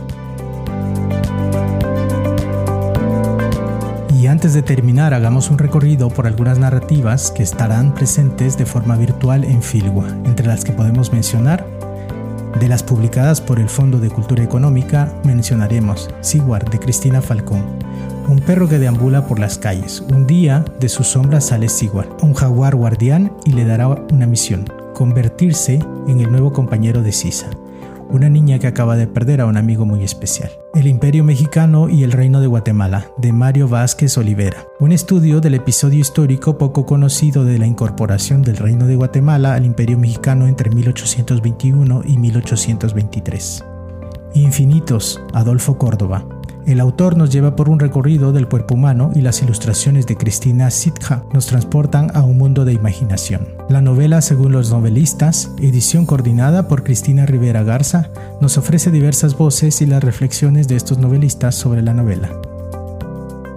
Antes 4.47 4.55
de 4.55 4.63
terminar, 4.63 5.13
hagamos 5.13 5.51
un 5.51 5.59
recorrido 5.59 6.09
por 6.09 6.29
algunas 6.29 6.57
narrativas 6.57 7.33
que 7.33 7.43
estarán 7.43 7.93
presentes 7.93 8.57
de 8.57 8.65
forma 8.65 8.95
virtual 8.95 9.43
en 9.43 9.61
Filgua, 9.61 10.07
entre 10.25 10.47
las 10.47 10.65
que 10.65 10.71
podemos 10.71 11.13
mencionar 11.13 11.67
de 12.61 12.69
las 12.69 12.85
publicadas 12.85 13.41
por 13.41 13.59
el 13.59 13.69
Fondo 13.69 13.99
de 13.99 14.09
Cultura 14.09 14.45
Económica 14.45 15.13
mencionaremos 15.25 16.09
Siguar 16.21 16.71
de 16.71 16.79
Cristina 16.79 17.21
Falcón, 17.21 17.65
un 18.29 18.39
perro 18.39 18.69
que 18.69 18.79
deambula 18.79 19.27
por 19.27 19.41
las 19.41 19.59
calles. 19.59 20.01
Un 20.01 20.29
día 20.29 20.65
de 20.79 20.89
su 20.89 21.03
sombra 21.03 21.41
sale 21.41 21.69
Siguar, 21.69 22.09
un 22.23 22.33
jaguar 22.33 22.77
guardián 22.77 23.33
y 23.45 23.51
le 23.51 23.65
dará 23.65 23.89
una 23.89 24.29
misión, 24.29 24.65
convertirse 24.95 25.81
en 26.07 26.21
el 26.21 26.31
nuevo 26.31 26.53
compañero 26.53 27.03
de 27.03 27.11
Sisa 27.11 27.51
una 28.11 28.29
niña 28.29 28.59
que 28.59 28.66
acaba 28.66 28.97
de 28.97 29.07
perder 29.07 29.40
a 29.40 29.47
un 29.47 29.57
amigo 29.57 29.85
muy 29.85 30.03
especial. 30.03 30.51
El 30.75 30.87
Imperio 30.87 31.25
Mexicano 31.25 31.88
y 31.88 32.05
el 32.05 32.12
Reino 32.12 32.40
de 32.40 32.47
Guatemala, 32.47 33.07
de 33.16 33.33
Mario 33.33 33.69
Vázquez 33.69 34.16
Olivera. 34.19 34.66
Un 34.81 34.92
estudio 34.92 35.40
del 35.40 35.55
episodio 35.55 36.01
histórico 36.01 36.59
poco 36.59 36.87
conocido 36.87 37.45
de 37.45 37.59
la 37.59 37.66
incorporación 37.66 38.42
del 38.42 38.57
Reino 38.57 38.87
de 38.87 38.97
Guatemala 38.97 39.55
al 39.55 39.64
Imperio 39.64 39.99
Mexicano 39.99 40.47
entre 40.47 40.71
1821 40.71 42.03
y 42.07 42.19
1823. 42.19 43.64
Infinitos, 44.35 45.21
Adolfo 45.33 45.79
Córdoba. 45.79 46.36
El 46.66 46.81
autor 46.81 47.16
nos 47.16 47.31
lleva 47.31 47.55
por 47.55 47.68
un 47.68 47.79
recorrido 47.79 48.33
del 48.33 48.48
cuerpo 48.48 48.74
humano 48.74 49.12
y 49.14 49.20
las 49.20 49.40
ilustraciones 49.40 50.05
de 50.09 50.16
Cristina 50.16 50.68
Sitja 50.72 51.22
nos 51.33 51.46
transportan 51.46 52.11
a 52.12 52.24
un 52.24 52.38
mundo 52.38 52.64
de 52.64 52.72
imaginación. 52.72 53.46
La 53.68 53.81
novela, 53.81 54.20
según 54.20 54.50
los 54.50 54.72
novelistas, 54.72 55.52
edición 55.61 56.07
coordinada 56.07 56.66
por 56.66 56.83
Cristina 56.83 57.24
Rivera 57.24 57.62
Garza, 57.62 58.11
nos 58.40 58.59
ofrece 58.59 58.90
diversas 58.90 59.38
voces 59.38 59.81
y 59.81 59.87
las 59.87 60.02
reflexiones 60.02 60.66
de 60.66 60.74
estos 60.74 60.98
novelistas 60.98 61.55
sobre 61.55 61.83
la 61.83 61.94
novela. 61.94 62.31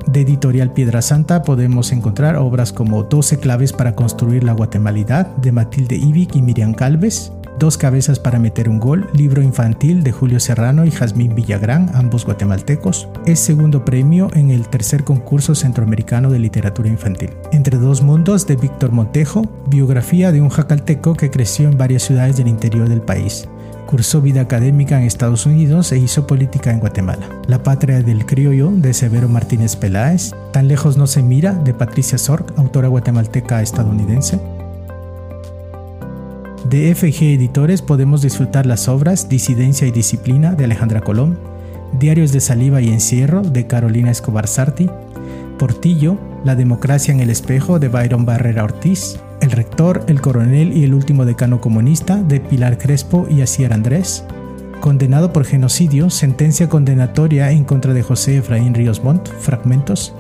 De 0.05 0.21
Editorial 0.21 0.73
Piedra 0.73 1.01
Santa 1.01 1.41
podemos 1.41 1.91
encontrar 1.91 2.35
obras 2.35 2.71
como 2.71 3.03
12 3.03 3.39
claves 3.39 3.73
para 3.73 3.95
construir 3.95 4.43
la 4.43 4.53
guatemalidad 4.53 5.25
de 5.37 5.51
Matilde 5.51 5.95
Ivic 5.95 6.35
y 6.35 6.43
Miriam 6.43 6.73
Calves, 6.73 7.31
Dos 7.59 7.77
cabezas 7.77 8.19
para 8.19 8.39
meter 8.39 8.69
un 8.69 8.79
gol, 8.79 9.09
libro 9.11 9.41
infantil 9.41 10.01
de 10.01 10.13
Julio 10.13 10.39
Serrano 10.39 10.85
y 10.85 10.91
Jazmín 10.91 11.35
Villagrán, 11.35 11.91
ambos 11.93 12.23
guatemaltecos. 12.23 13.09
Es 13.25 13.41
segundo 13.41 13.83
premio 13.83 14.29
en 14.33 14.49
el 14.49 14.69
tercer 14.69 15.03
concurso 15.03 15.53
centroamericano 15.55 16.29
de 16.29 16.39
literatura 16.39 16.87
infantil. 16.87 17.31
Entre 17.51 17.77
dos 17.77 18.01
mundos 18.01 18.47
de 18.47 18.55
Víctor 18.55 18.93
Montejo, 18.93 19.41
biografía 19.67 20.31
de 20.31 20.41
un 20.41 20.47
jacalteco 20.47 21.15
que 21.15 21.31
creció 21.31 21.67
en 21.67 21.77
varias 21.77 22.03
ciudades 22.03 22.37
del 22.37 22.47
interior 22.47 22.87
del 22.87 23.01
país. 23.01 23.49
Cursó 23.87 24.21
vida 24.21 24.39
académica 24.39 24.97
en 24.97 25.05
Estados 25.05 25.45
Unidos 25.45 25.91
e 25.91 25.97
hizo 25.97 26.27
política 26.27 26.71
en 26.71 26.79
Guatemala. 26.79 27.27
La 27.47 27.61
patria 27.61 28.01
del 28.01 28.25
criollo 28.25 28.71
de 28.71 28.93
Severo 28.93 29.27
Martínez 29.27 29.75
Peláez. 29.75 30.31
Tan 30.53 30.69
lejos 30.69 30.95
no 30.95 31.07
se 31.07 31.23
mira 31.23 31.51
de 31.51 31.73
Patricia 31.73 32.17
Sork, 32.17 32.53
autora 32.57 32.87
guatemalteca 32.87 33.61
estadounidense. 33.61 34.39
De 36.69 36.93
FG 36.93 37.34
Editores 37.34 37.82
podemos 37.82 38.21
disfrutar 38.21 38.67
las 38.67 38.88
obras 38.89 39.27
Disidencia 39.27 39.88
y 39.88 39.91
Disciplina 39.91 40.53
de 40.53 40.65
Alejandra 40.65 41.01
Colón, 41.01 41.39
Diarios 41.99 42.32
de 42.32 42.41
Saliva 42.41 42.79
y 42.79 42.89
Encierro 42.89 43.41
de 43.41 43.65
Carolina 43.65 44.12
Escobar 44.12 44.45
Sarti, 44.45 44.88
Portillo, 45.58 46.19
La 46.45 46.55
Democracia 46.55 47.12
en 47.12 47.21
el 47.21 47.32
Espejo 47.32 47.79
de 47.79 47.88
Byron 47.88 48.23
Barrera 48.23 48.63
Ortiz, 48.63 49.19
El 49.41 49.49
rector, 49.49 50.03
el 50.05 50.21
coronel 50.21 50.77
y 50.77 50.84
el 50.84 50.93
último 50.93 51.25
decano 51.25 51.60
comunista 51.60 52.17
de 52.17 52.39
Pilar 52.39 52.77
Crespo 52.77 53.25
y 53.27 53.41
Asier 53.41 53.73
Andrés, 53.73 54.23
condenado 54.79 55.34
por 55.34 55.45
genocidio, 55.45 56.12
sentencia 56.12 56.69
condenatoria 56.69 57.49
en 57.49 57.63
contra 57.63 57.95
de 57.95 58.03
José 58.03 58.38
Efraín 58.38 58.75
Ríos 58.75 59.03
Montt, 59.03 59.27
fragmentos, 59.39 60.13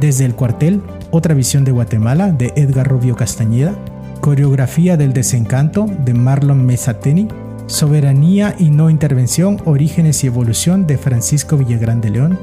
desde 0.00 0.26
el 0.26 0.36
cuartel, 0.36 0.80
otra 1.10 1.34
visión 1.34 1.64
de 1.64 1.72
Guatemala 1.72 2.30
de 2.30 2.52
Edgar 2.54 2.86
Rubio 2.86 3.16
Castañeda, 3.16 3.74
coreografía 4.20 4.96
del 4.96 5.12
desencanto 5.12 5.86
de 6.04 6.14
Marlon 6.14 6.64
Mesateni, 6.64 7.28
soberanía 7.66 8.54
y 8.58 8.70
no 8.70 8.90
intervención, 8.90 9.60
orígenes 9.64 10.24
y 10.24 10.26
evolución 10.26 10.86
de 10.86 10.98
Francisco 10.98 11.56
Villagrán 11.56 12.00
de 12.00 12.10
León, 12.10 12.38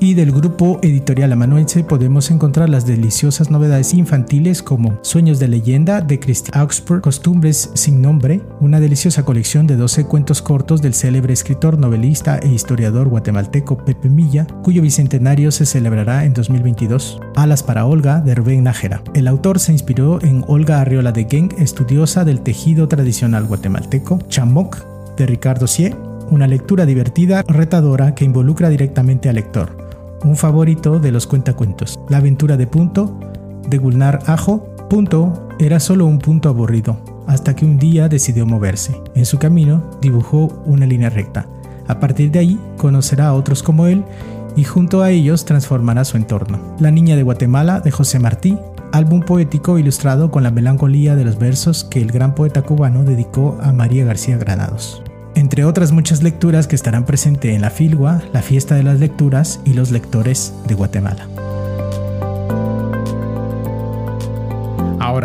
y 0.00 0.14
del 0.14 0.32
grupo 0.32 0.78
editorial 0.82 1.32
amanuense 1.32 1.82
podemos 1.82 2.30
encontrar 2.30 2.68
las 2.68 2.86
deliciosas 2.86 3.50
novedades 3.50 3.94
infantiles 3.94 4.62
como 4.62 4.98
Sueños 5.02 5.38
de 5.38 5.48
leyenda 5.48 6.00
de 6.00 6.20
Christian 6.20 6.58
Augsburg, 6.60 7.02
Costumbres 7.02 7.70
sin 7.74 8.00
nombre, 8.00 8.40
una 8.60 8.80
deliciosa 8.80 9.24
colección 9.24 9.66
de 9.66 9.76
12 9.76 10.04
cuentos 10.04 10.42
cortos 10.42 10.82
del 10.82 10.94
célebre 10.94 11.32
escritor, 11.32 11.78
novelista 11.78 12.38
e 12.38 12.48
historiador 12.48 13.08
guatemalteco 13.08 13.78
Pepe 13.84 14.08
Milla, 14.08 14.46
cuyo 14.62 14.82
bicentenario 14.82 15.50
se 15.50 15.66
celebrará 15.66 16.24
en 16.24 16.34
2022. 16.34 17.20
Alas 17.34 17.62
para 17.62 17.86
Olga 17.86 18.20
de 18.20 18.34
Rubén 18.34 18.64
Nájera. 18.64 19.02
El 19.14 19.26
autor 19.26 19.58
se 19.58 19.72
inspiró 19.72 20.22
en 20.22 20.44
Olga 20.46 20.80
Arriola 20.80 21.12
de 21.12 21.26
Geng, 21.28 21.54
estudiosa 21.58 22.24
del 22.24 22.40
tejido 22.40 22.88
tradicional 22.88 23.46
guatemalteco, 23.46 24.18
Chamoc 24.28 25.16
de 25.16 25.26
Ricardo 25.26 25.66
Sie, 25.66 25.94
una 26.30 26.46
lectura 26.46 26.86
divertida, 26.86 27.42
retadora 27.48 28.14
que 28.14 28.24
involucra 28.24 28.68
directamente 28.68 29.28
al 29.28 29.36
lector 29.36 29.87
un 30.24 30.36
favorito 30.36 30.98
de 30.98 31.12
los 31.12 31.26
cuentacuentos. 31.26 31.98
La 32.08 32.18
aventura 32.18 32.56
de 32.56 32.66
Punto, 32.66 33.18
de 33.68 33.78
Gulnar 33.78 34.20
Ajo. 34.26 34.74
Punto 34.88 35.48
era 35.58 35.80
solo 35.80 36.06
un 36.06 36.18
punto 36.18 36.48
aburrido, 36.48 36.98
hasta 37.26 37.54
que 37.54 37.64
un 37.64 37.78
día 37.78 38.08
decidió 38.08 38.46
moverse. 38.46 39.00
En 39.14 39.26
su 39.26 39.38
camino 39.38 39.84
dibujó 40.00 40.62
una 40.64 40.86
línea 40.86 41.10
recta. 41.10 41.46
A 41.86 42.00
partir 42.00 42.30
de 42.30 42.38
ahí 42.38 42.60
conocerá 42.76 43.28
a 43.28 43.34
otros 43.34 43.62
como 43.62 43.86
él 43.86 44.04
y 44.56 44.64
junto 44.64 45.02
a 45.02 45.10
ellos 45.10 45.44
transformará 45.44 46.04
su 46.04 46.16
entorno. 46.16 46.58
La 46.80 46.90
Niña 46.90 47.16
de 47.16 47.22
Guatemala 47.22 47.80
de 47.80 47.90
José 47.90 48.18
Martí, 48.18 48.58
álbum 48.92 49.20
poético 49.20 49.78
ilustrado 49.78 50.30
con 50.30 50.42
la 50.42 50.50
melancolía 50.50 51.16
de 51.16 51.24
los 51.24 51.38
versos 51.38 51.84
que 51.84 52.00
el 52.00 52.10
gran 52.10 52.34
poeta 52.34 52.62
cubano 52.62 53.04
dedicó 53.04 53.58
a 53.60 53.72
María 53.72 54.04
García 54.04 54.36
Granados 54.36 55.02
entre 55.38 55.64
otras 55.64 55.92
muchas 55.92 56.22
lecturas 56.22 56.66
que 56.66 56.74
estarán 56.74 57.04
presentes 57.04 57.54
en 57.54 57.60
la 57.60 57.70
Filgua, 57.70 58.20
la 58.32 58.42
Fiesta 58.42 58.74
de 58.74 58.82
las 58.82 58.98
Lecturas 58.98 59.60
y 59.64 59.74
los 59.74 59.92
Lectores 59.92 60.52
de 60.66 60.74
Guatemala. 60.74 61.47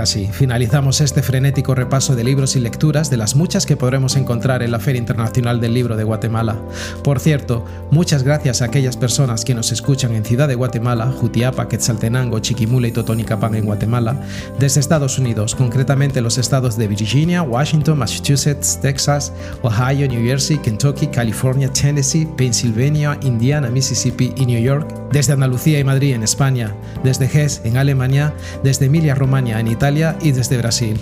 Ahora 0.04 0.12
sí, 0.12 0.28
finalizamos 0.30 1.00
este 1.00 1.22
frenético 1.22 1.76
repaso 1.76 2.14
de 2.14 2.26
libros 2.26 2.58
y 2.58 2.60
lecturas 2.60 3.10
de 3.10 3.16
las 3.16 3.38
muchas 3.38 3.66
que 3.66 3.78
podremos 3.78 4.18
encontrar 4.18 4.62
en 4.62 4.72
la 4.72 4.80
Feria 4.80 5.00
Internacional 5.00 5.62
del 5.62 5.74
Libro 5.74 5.96
de 5.96 6.04
Guatemala. 6.04 6.60
Por 7.06 7.22
cierto, 7.22 7.64
muchas 7.90 8.24
gracias 8.24 8.62
a 8.62 8.66
aquellas 8.66 8.98
personas 8.98 9.46
que 9.46 9.56
nos 9.56 9.72
escuchan 9.72 10.14
en 10.14 10.26
Ciudad 10.26 10.50
de 10.50 10.56
Guatemala, 10.56 11.10
Jutiapa, 11.10 11.70
Quetzaltenango, 11.70 12.40
Chiquimula 12.40 12.90
y 12.90 12.92
Totonicapán 12.92 13.56
en 13.56 13.64
Guatemala, 13.64 14.20
desde 14.60 14.82
Estados 14.82 15.18
Unidos, 15.20 15.56
concretamente 15.56 16.20
los 16.20 16.38
estados 16.38 16.76
de 16.76 16.90
Virginia, 16.90 17.42
Washington, 17.42 17.98
Massachusetts, 17.98 18.80
Texas, 18.82 19.32
Ohio, 19.62 20.10
New 20.10 20.22
Jersey, 20.22 20.58
Kentucky, 20.58 21.08
California, 21.08 21.72
Tennessee, 21.72 22.28
Pennsylvania, 22.36 23.18
Indiana, 23.22 23.70
Mississippi 23.70 24.34
y 24.36 24.46
New 24.48 24.62
York, 24.62 24.94
desde 25.14 25.32
Andalucía 25.32 25.80
y 25.80 25.86
Madrid 25.86 26.14
en 26.14 26.24
España, 26.24 26.76
desde 27.06 27.26
Hesse 27.26 27.62
en 27.64 27.78
Alemania, 27.78 28.34
desde 28.64 28.88
Emilia-Romagna 28.88 29.62
en 29.62 29.70
Y 29.94 30.32
desde 30.32 30.58
Brasil. 30.58 31.00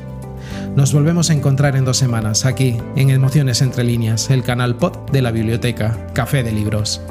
Nos 0.76 0.94
volvemos 0.94 1.30
a 1.30 1.34
encontrar 1.34 1.78
en 1.78 1.86
dos 1.86 1.96
semanas 1.96 2.46
aquí, 2.46 2.78
en 2.98 3.10
Emociones 3.10 3.62
Entre 3.62 3.86
Líneas, 3.86 4.30
el 4.30 4.44
canal 4.44 4.76
pod 4.76 5.10
de 5.12 5.22
la 5.22 5.32
biblioteca 5.32 6.08
Café 6.14 6.44
de 6.44 6.52
Libros. 6.52 7.02